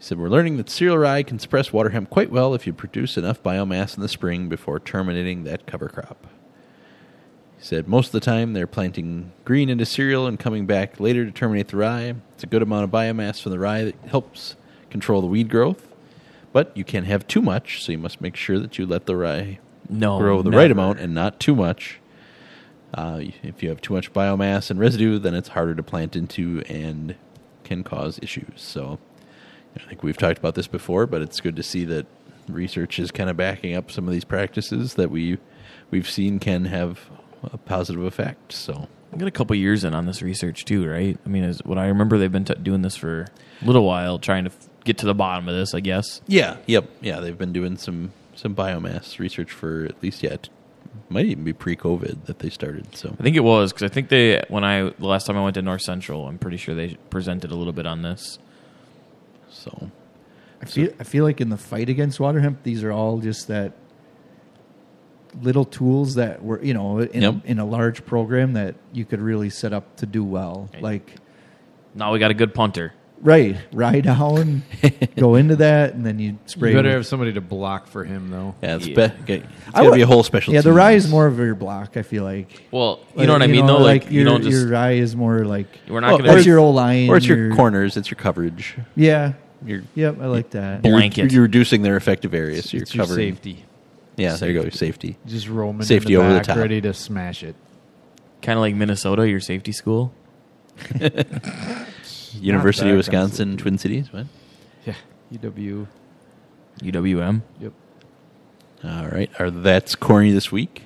[0.00, 2.72] He said, We're learning that cereal rye can suppress water hemp quite well if you
[2.72, 6.26] produce enough biomass in the spring before terminating that cover crop.
[7.58, 11.26] He said, Most of the time they're planting green into cereal and coming back later
[11.26, 12.14] to terminate the rye.
[12.34, 14.56] It's a good amount of biomass from the rye that helps
[14.88, 15.86] control the weed growth.
[16.54, 19.16] But you can't have too much, so you must make sure that you let the
[19.16, 19.58] rye
[19.90, 20.18] No.
[20.18, 20.62] grow the never.
[20.62, 22.00] right amount and not too much.
[22.94, 26.62] Uh, if you have too much biomass and residue, then it's harder to plant into
[26.70, 27.14] and
[27.62, 28.54] can cause issues.
[28.56, 28.98] So,
[29.76, 32.06] I think we've talked about this before, but it's good to see that
[32.48, 35.38] research is kind of backing up some of these practices that we
[35.90, 37.08] we've seen can have
[37.44, 38.52] a positive effect.
[38.52, 41.18] So, I got a couple years in on this research too, right?
[41.24, 43.26] I mean, is what I remember they've been t- doing this for
[43.62, 45.74] a little while, trying to f- get to the bottom of this.
[45.74, 46.20] I guess.
[46.26, 50.36] yeah, yep, yeah, they've been doing some some biomass research for at least yeah,
[51.08, 52.94] might even be pre-COVID that they started.
[52.96, 55.42] So, I think it was because I think they when I the last time I
[55.42, 58.38] went to North Central, I'm pretty sure they presented a little bit on this.
[59.50, 59.90] So
[60.62, 63.48] I feel I feel like in the fight against water hemp, these are all just
[63.48, 63.72] that
[65.42, 67.34] little tools that were you know in, Yep.
[67.44, 70.68] in a large program that you could really set up to do well.
[70.74, 70.82] Right.
[70.82, 71.14] Like
[71.94, 72.92] Now we got a good punter.
[73.20, 74.62] Right, ride down,
[75.16, 76.70] go into that, and then you spray.
[76.70, 78.54] You better with- have somebody to block for him, though.
[78.62, 78.94] yeah, it's, Yeah.
[79.08, 80.54] Be, okay, it's I got to would- be a whole special.
[80.54, 80.76] Yeah, the team.
[80.76, 81.96] rye is more of your block.
[81.96, 82.62] I feel like.
[82.70, 83.78] Well, you know what I Like, mean, though.
[83.78, 86.38] Like, you your, don't just your rye is more like we're not Well, gonna what's
[86.40, 88.76] it's your old line or it's your corners, it's your coverage.
[88.96, 90.82] Yeah, You're yep, I like that.
[90.82, 91.32] Bl- you're- Blanket.
[91.32, 93.32] You're, reducing their effective area, so you're it's your covering.
[93.34, 93.64] safety.
[94.16, 94.62] Yeah, there you go.
[94.62, 95.16] Your safety.
[95.26, 96.56] Just roaming Safety in the over the back, top.
[96.58, 97.54] ready to smash it.
[98.42, 100.12] kind of like Minnesota, your safety school.
[102.34, 104.12] University of Wisconsin, Twin Cities.
[104.12, 104.26] What?
[104.84, 104.94] Yeah,
[105.32, 105.86] UW.
[106.78, 107.42] UWM.
[107.60, 107.72] Yep.
[108.84, 109.30] All right.
[109.38, 110.84] Our that's corny this week.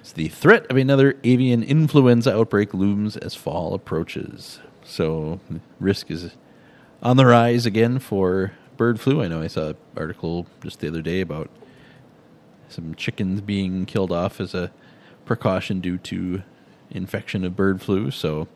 [0.00, 4.60] It's the threat of another avian influenza outbreak looms as fall approaches.
[4.84, 5.40] So
[5.78, 6.30] risk is
[7.02, 9.22] on the rise again for bird flu.
[9.22, 11.50] I know I saw an article just the other day about
[12.68, 14.70] some chickens being killed off as a
[15.26, 16.42] precaution due to
[16.90, 18.10] infection of bird flu.
[18.10, 18.48] So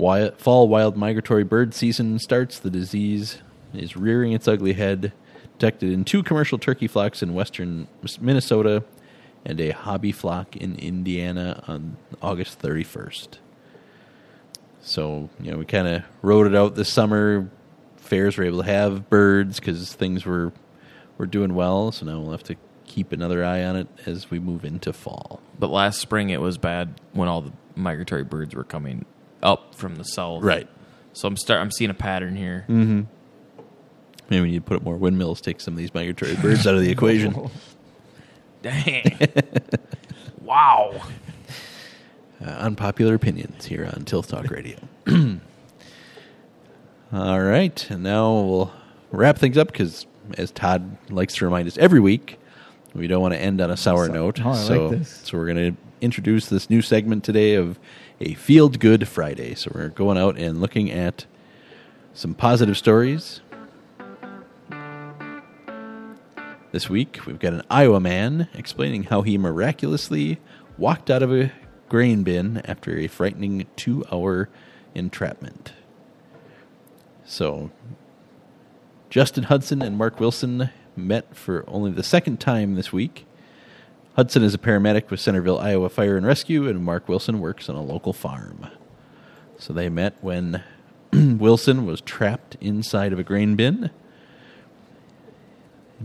[0.00, 2.58] Wild, fall wild migratory bird season starts.
[2.58, 3.42] The disease
[3.74, 5.12] is rearing its ugly head,
[5.58, 7.86] detected in two commercial turkey flocks in western
[8.18, 8.82] Minnesota
[9.44, 13.36] and a hobby flock in Indiana on August 31st.
[14.80, 17.50] So, you know, we kind of rode it out this summer.
[17.98, 20.54] Fairs were able to have birds because things were
[21.18, 21.92] were doing well.
[21.92, 25.42] So now we'll have to keep another eye on it as we move into fall.
[25.58, 29.04] But last spring it was bad when all the migratory birds were coming
[29.42, 30.42] up from the south.
[30.42, 30.68] Right.
[31.12, 31.60] So I'm start.
[31.60, 32.64] I'm seeing a pattern here.
[32.68, 33.02] Mm-hmm.
[34.28, 36.74] Maybe we need to put up more windmills, take some of these migratory birds out
[36.74, 37.50] of the equation.
[38.62, 39.18] Dang.
[40.40, 41.02] wow.
[42.40, 44.76] Uh, unpopular opinions here on Tilth Talk Radio.
[47.12, 48.72] All right, and now we'll
[49.10, 50.06] wrap things up because,
[50.38, 52.38] as Todd likes to remind us every week,
[52.94, 54.44] we don't want to end on a sour So- note.
[54.44, 55.20] oh, like so, this.
[55.24, 57.78] so we're going to introduce this new segment today of
[58.20, 59.54] a Field Good Friday.
[59.54, 61.26] So we're going out and looking at
[62.14, 63.40] some positive stories.
[66.72, 70.38] This week, we've got an Iowa man explaining how he miraculously
[70.78, 71.52] walked out of a
[71.88, 74.48] grain bin after a frightening two hour
[74.94, 75.72] entrapment.
[77.24, 77.70] So,
[79.08, 83.26] Justin Hudson and Mark Wilson met for only the second time this week.
[84.16, 87.76] Hudson is a paramedic with Centerville, Iowa Fire and Rescue, and Mark Wilson works on
[87.76, 88.66] a local farm.
[89.58, 90.62] So they met when
[91.12, 93.90] Wilson was trapped inside of a grain bin.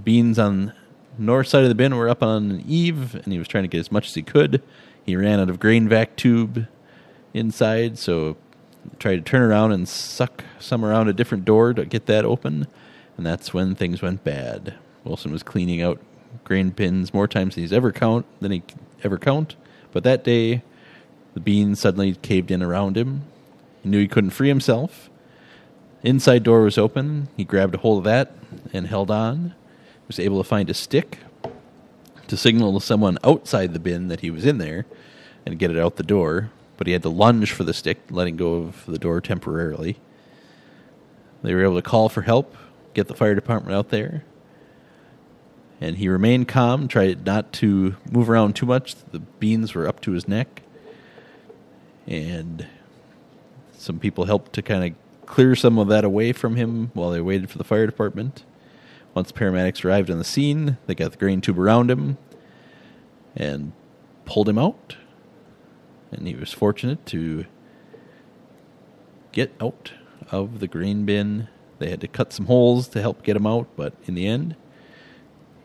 [0.01, 0.73] Beans on
[1.17, 3.69] north side of the bin were up on an eave, and he was trying to
[3.69, 4.61] get as much as he could.
[5.05, 6.67] He ran out of grain vac tube
[7.33, 8.37] inside, so
[8.99, 12.67] tried to turn around and suck some around a different door to get that open,
[13.17, 14.75] and that's when things went bad.
[15.03, 15.99] Wilson was cleaning out
[16.43, 18.63] grain bins more times than he's ever count than he
[19.03, 19.55] ever count,
[19.91, 20.63] but that day
[21.33, 23.23] the beans suddenly caved in around him.
[23.83, 25.09] He knew he couldn't free himself.
[26.03, 27.29] Inside door was open.
[27.35, 28.31] He grabbed a hold of that
[28.73, 29.49] and held on.
[29.49, 31.19] He Was able to find a stick
[32.27, 34.85] to signal to someone outside the bin that he was in there.
[35.45, 36.49] and get it out the door.
[36.77, 39.97] But he had to lunge for the stick, letting go of the door temporarily.
[41.43, 42.55] They were able to call for help,
[42.95, 44.23] get the fire department out there,
[45.79, 48.95] and he remained calm, tried not to move around too much.
[49.11, 50.63] The beans were up to his neck,
[52.07, 52.65] and
[53.73, 57.21] some people helped to kind of clear some of that away from him while they
[57.21, 58.43] waited for the fire department.
[59.13, 62.17] Once the paramedics arrived on the scene, they got the grain tube around him
[63.35, 63.71] and
[64.25, 64.97] pulled him out.
[66.11, 67.45] And he was fortunate to
[69.31, 69.91] get out
[70.31, 71.47] of the grain bin.
[71.79, 74.55] They had to cut some holes to help get him out, but in the end,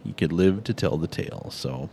[0.04, 1.48] he could live to tell the tale.
[1.50, 1.88] So,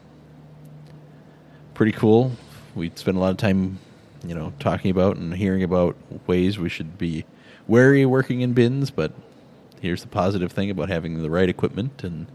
[1.73, 2.31] pretty cool.
[2.75, 3.79] We spent a lot of time,
[4.25, 5.95] you know, talking about and hearing about
[6.25, 7.25] ways we should be
[7.67, 9.11] wary working in bins, but
[9.81, 12.27] here's the positive thing about having the right equipment and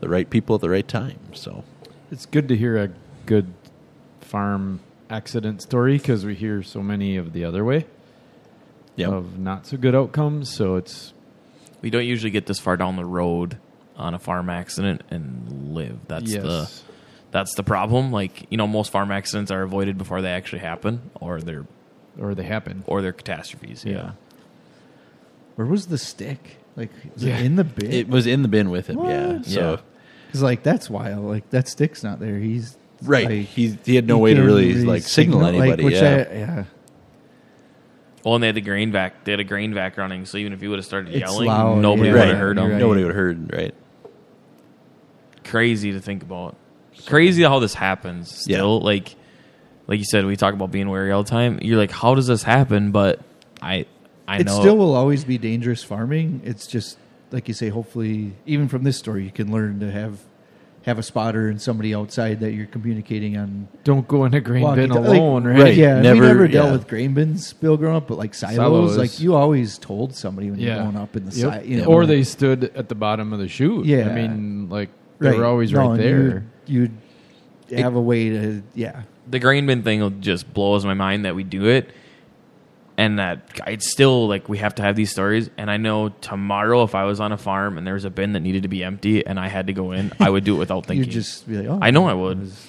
[0.00, 1.18] the right people at the right time.
[1.34, 1.64] So,
[2.10, 2.90] It's good to hear a
[3.26, 3.52] good
[4.20, 7.86] farm accident story because we hear so many of the other way
[8.96, 9.08] yeah.
[9.08, 10.48] of not so good outcomes.
[10.50, 11.12] So it's
[11.80, 13.58] We don't usually get this far down the road
[13.96, 15.98] on a farm accident and live.
[16.08, 16.42] That's yes.
[16.42, 16.70] the
[17.30, 18.12] that's the problem.
[18.12, 21.66] Like you know, most farm accidents are avoided before they actually happen, or they're
[22.20, 22.84] or they happen.
[22.86, 23.84] or they're catastrophes.
[23.84, 23.92] Yeah.
[23.92, 24.10] Yeah.
[25.56, 26.58] Where was the stick?
[26.76, 27.38] Like Yeah.
[27.38, 27.92] it in the bin?
[27.92, 29.32] It was in the bin with him, yeah.
[29.34, 29.46] What?
[29.46, 29.76] So, Yeah.
[30.26, 31.24] Because like that's wild.
[31.24, 32.38] Like that stick's not there.
[32.38, 33.26] He's right.
[33.26, 35.84] like, he, he had no he way to can't really, like signal, like, anybody.
[35.84, 36.26] which yeah.
[36.30, 36.64] I, yeah.
[38.24, 39.24] Well, and they had the grain vac.
[39.24, 41.48] They had a grain vac running, so even if he would have started It's yelling,
[41.48, 42.12] loud, nobody yeah.
[42.14, 42.28] would Right.
[42.28, 42.64] have heard him.
[42.64, 42.80] You're right.
[42.80, 43.74] Nobody would have heard, right?
[45.44, 46.56] Crazy to think about.
[47.06, 48.44] Crazy how this happens.
[48.46, 48.58] Yeah.
[48.58, 49.16] Still, like,
[49.88, 51.58] like you said, we talk about being wary all the time.
[51.62, 52.92] You're like, how does this happen?
[52.92, 53.20] But
[53.60, 53.86] I,
[54.28, 56.42] I It know still will always be dangerous farming.
[56.44, 56.96] It's just
[57.32, 57.70] like you say.
[57.70, 60.20] Hopefully, even from this story, you can learn to have
[60.84, 63.68] have a spotter and somebody outside that you're communicating on.
[63.84, 65.60] Don't go in a grain walkie- bin like- alone, right?
[65.62, 65.74] right.
[65.76, 66.72] Yeah, Never- we never dealt yeah.
[66.72, 68.96] with grain bins, Bill, growing up, but like silos, Silos.
[68.98, 70.74] like you always told somebody when Yeah.
[70.74, 71.52] you're going up in the Yep.
[71.52, 73.86] side, you know, or they stood at the bottom of the chute.
[73.86, 74.08] Yeah.
[74.08, 74.88] I mean, like
[75.20, 76.44] they were always No, right there.
[76.66, 76.90] You'd,
[77.68, 81.24] you'd have a way to, yeah, the grain bin thing will just blows my mind
[81.26, 81.90] that we do it
[82.98, 86.82] and that it's still like we have to have these stories and i know tomorrow
[86.82, 88.84] if i was on a farm and there was a bin that needed to be
[88.84, 91.48] empty and i had to go in i would do it without thinking you'd just
[91.48, 92.40] be like, oh, I know I would.
[92.40, 92.66] was-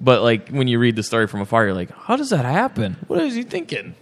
[0.00, 2.96] but like when you read the story from afar you're like how does that happen
[3.06, 3.94] what is he thinking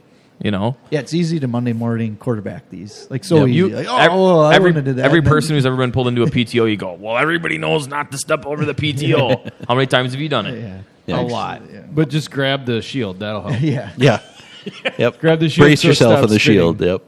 [0.43, 3.55] you know Yeah, it's easy to Monday morning quarterback these, like so Yeah, easy.
[3.55, 5.05] you- like, oh, ev- well, I every, wouldn't have that.
[5.05, 8.11] every person who's ever been pulled into a PTO, you go, well, everybody knows not
[8.13, 9.51] to step over the PTO.
[9.69, 10.59] How many times have you done it?
[10.63, 11.21] yeah, Yeah.
[11.21, 11.61] A lot.
[11.71, 11.81] Yeah.
[11.93, 13.19] But just grab the shield.
[13.19, 13.61] That'll help.
[13.61, 13.93] yeah.
[13.99, 14.21] Yeah.
[14.99, 15.19] yep.
[15.21, 16.59] Grab the shield Brace so it yourself stops on the spinning.
[16.59, 16.81] shield.
[16.81, 17.03] Yep.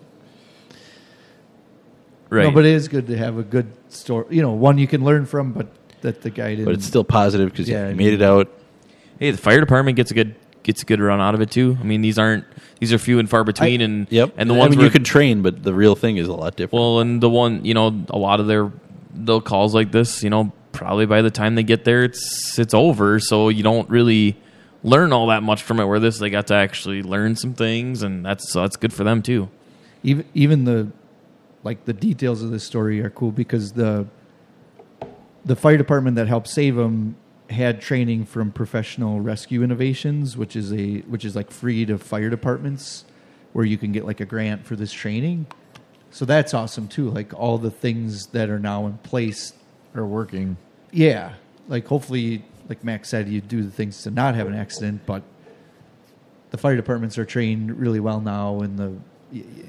[2.30, 2.44] Right.
[2.44, 4.26] No, but it is good to have a good story.
[4.30, 5.68] You know, one you can learn from, but
[6.00, 6.64] that the guy didn't.
[6.64, 8.48] But it's still positive because Yeah, yeah, I he made it out.
[9.18, 11.76] hey, the fire department gets a good gets a good run out of it too.
[11.78, 12.44] I mean, these aren't
[12.80, 14.34] these are few and far between, and Yep.
[14.38, 16.32] and the I ones mean, where you can train, but the real thing is a
[16.32, 16.72] lot different.
[16.72, 18.72] well, and the one you know, a lot of their
[19.14, 22.72] the calls like this, you know, probably by the time they get there, it's it's
[22.72, 23.20] over.
[23.20, 24.38] So you don't really
[24.83, 25.85] learn all that much from it.
[25.85, 29.05] Where this, they got to actually learn some things, and that's so that's good for
[29.05, 29.49] them too.
[30.03, 30.91] even even the
[31.64, 34.07] like the details of this story are cool because the
[35.45, 37.16] the fire department that helped save him
[37.51, 42.30] had training from professional rescue innovations which is a which is like free to fire
[42.30, 43.05] departments
[43.53, 45.47] where you can get like a grant for this training
[46.11, 49.53] so that's awesome too like all the things that are now in place
[49.95, 50.57] are working.
[50.91, 51.35] yeah
[51.68, 55.23] like hopefully like max said you do the things to not have an accident but
[56.51, 58.93] the fire departments are trained really well now and the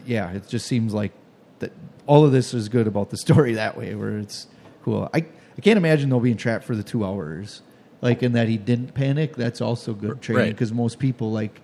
[0.05, 1.11] yeah it just seems like
[1.59, 1.71] that
[2.07, 4.47] all of this is good about the story that way where it's
[4.83, 5.17] cool i
[5.57, 7.61] i can't imagine they'll being trapped for the two hours
[8.01, 10.51] like in that he didn't panic that's also good training Right.
[10.53, 11.61] because most people like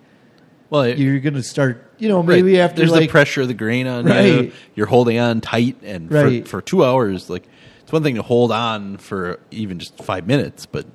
[0.70, 2.36] well, it, you're gonna start you know right.
[2.36, 4.12] maybe after there's like the pressure of the grain on you.
[4.12, 4.52] Right.
[4.76, 6.44] You're holding on tight, and Right.
[6.44, 7.42] for, for two hours, like
[7.82, 10.86] it's one thing to hold on for even just five minutes, but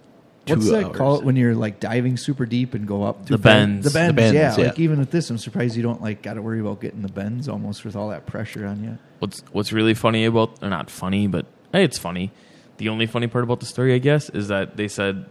[0.47, 0.97] What's that hours.
[0.97, 3.25] called when you're like diving super deep and go up?
[3.25, 3.85] too The bends.
[3.85, 4.09] The bends.
[4.09, 4.55] The bends, yeah.
[4.57, 4.69] yeah.
[4.69, 7.11] Like even with this, I'm surprised you don't like got to worry about getting the
[7.11, 8.97] bends almost with all that pressure on you.
[9.19, 12.31] What's what's really funny about or not funny, but hey, it's funny.
[12.77, 15.25] The only funny part about the story, I guess, is that they said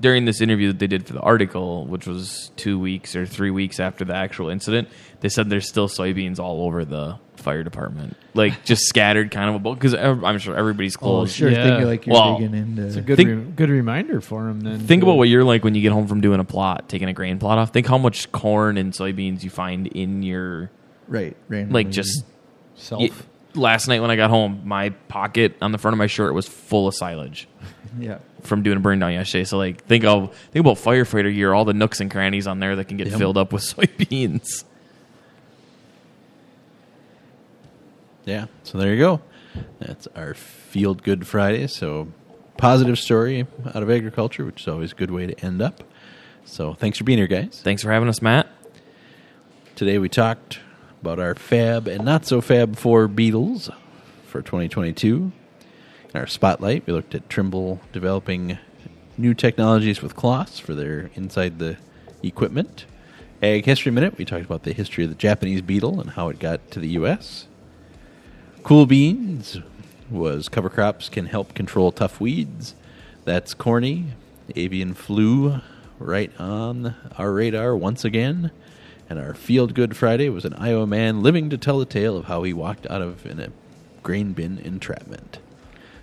[0.00, 3.50] during this interview that they did for the article, which was two weeks or three
[3.50, 4.88] weeks after the actual incident,
[5.20, 9.56] they said there's still soybeans all over the fire department, like just scattered kind of
[9.56, 11.32] about because I'm sure everybody's Oh, clothes.
[11.32, 11.48] sure.
[11.50, 11.64] Yeah.
[11.64, 12.86] Thinking like you're Well, digging into.
[12.86, 14.60] It's a good Think- re- good reminder for him.
[14.60, 16.88] Then Think to- about what you're like when you get home from doing a plot,
[16.88, 17.72] taking a grain plot off.
[17.72, 20.70] Think how much corn and soybeans you find in your
[21.08, 21.36] right.
[21.48, 21.84] Randomly.
[21.84, 22.24] like just
[22.74, 23.00] self.
[23.00, 23.10] Y-
[23.54, 26.46] last night when I got home, my pocket on the front of my shirt was
[26.46, 27.48] full of silage.
[27.98, 28.18] Yeah.
[28.42, 29.42] from doing a burn down yesterday.
[29.44, 32.76] So like think of think about firefighter gear, all the nooks and crannies on there
[32.76, 33.18] that can get Yep.
[33.18, 34.62] filled up with soybeans.
[38.30, 38.46] Yeah.
[38.62, 39.20] So there you go.
[39.80, 41.66] That's our Field Good Friday.
[41.66, 42.12] So
[42.56, 45.82] positive story out of agriculture, which is always a good way to end up.
[46.44, 47.60] So thanks for being here, guys.
[47.64, 48.46] Thanks for having us, Matt.
[49.74, 50.60] Today we talked
[51.00, 53.68] about our fab and not so fab for Beetles
[54.26, 55.32] for 2022.
[56.14, 58.58] In our spotlight, we looked at Trimble developing
[59.18, 61.78] new technologies with CLAAS for their inside the
[62.22, 62.84] equipment.
[63.42, 66.38] Ag History Minute, we talked about the history of the Japanese beetle and how it
[66.38, 67.46] got to the U.S.
[68.62, 69.58] Cool Beans
[70.10, 72.74] was cover crops can help control tough weeds.
[73.24, 74.08] That's corny.
[74.54, 75.60] Avian flu
[75.98, 78.50] right on our radar once again.
[79.08, 82.26] And our Field Good Friday was an Iowa man living to tell the tale of
[82.26, 83.50] how he walked out of a
[84.02, 85.40] grain bin entrapment.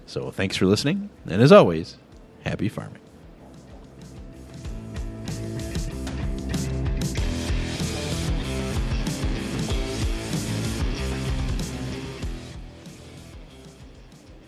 [0.05, 1.97] So thanks for listening, and as always,
[2.43, 3.06] happy farming.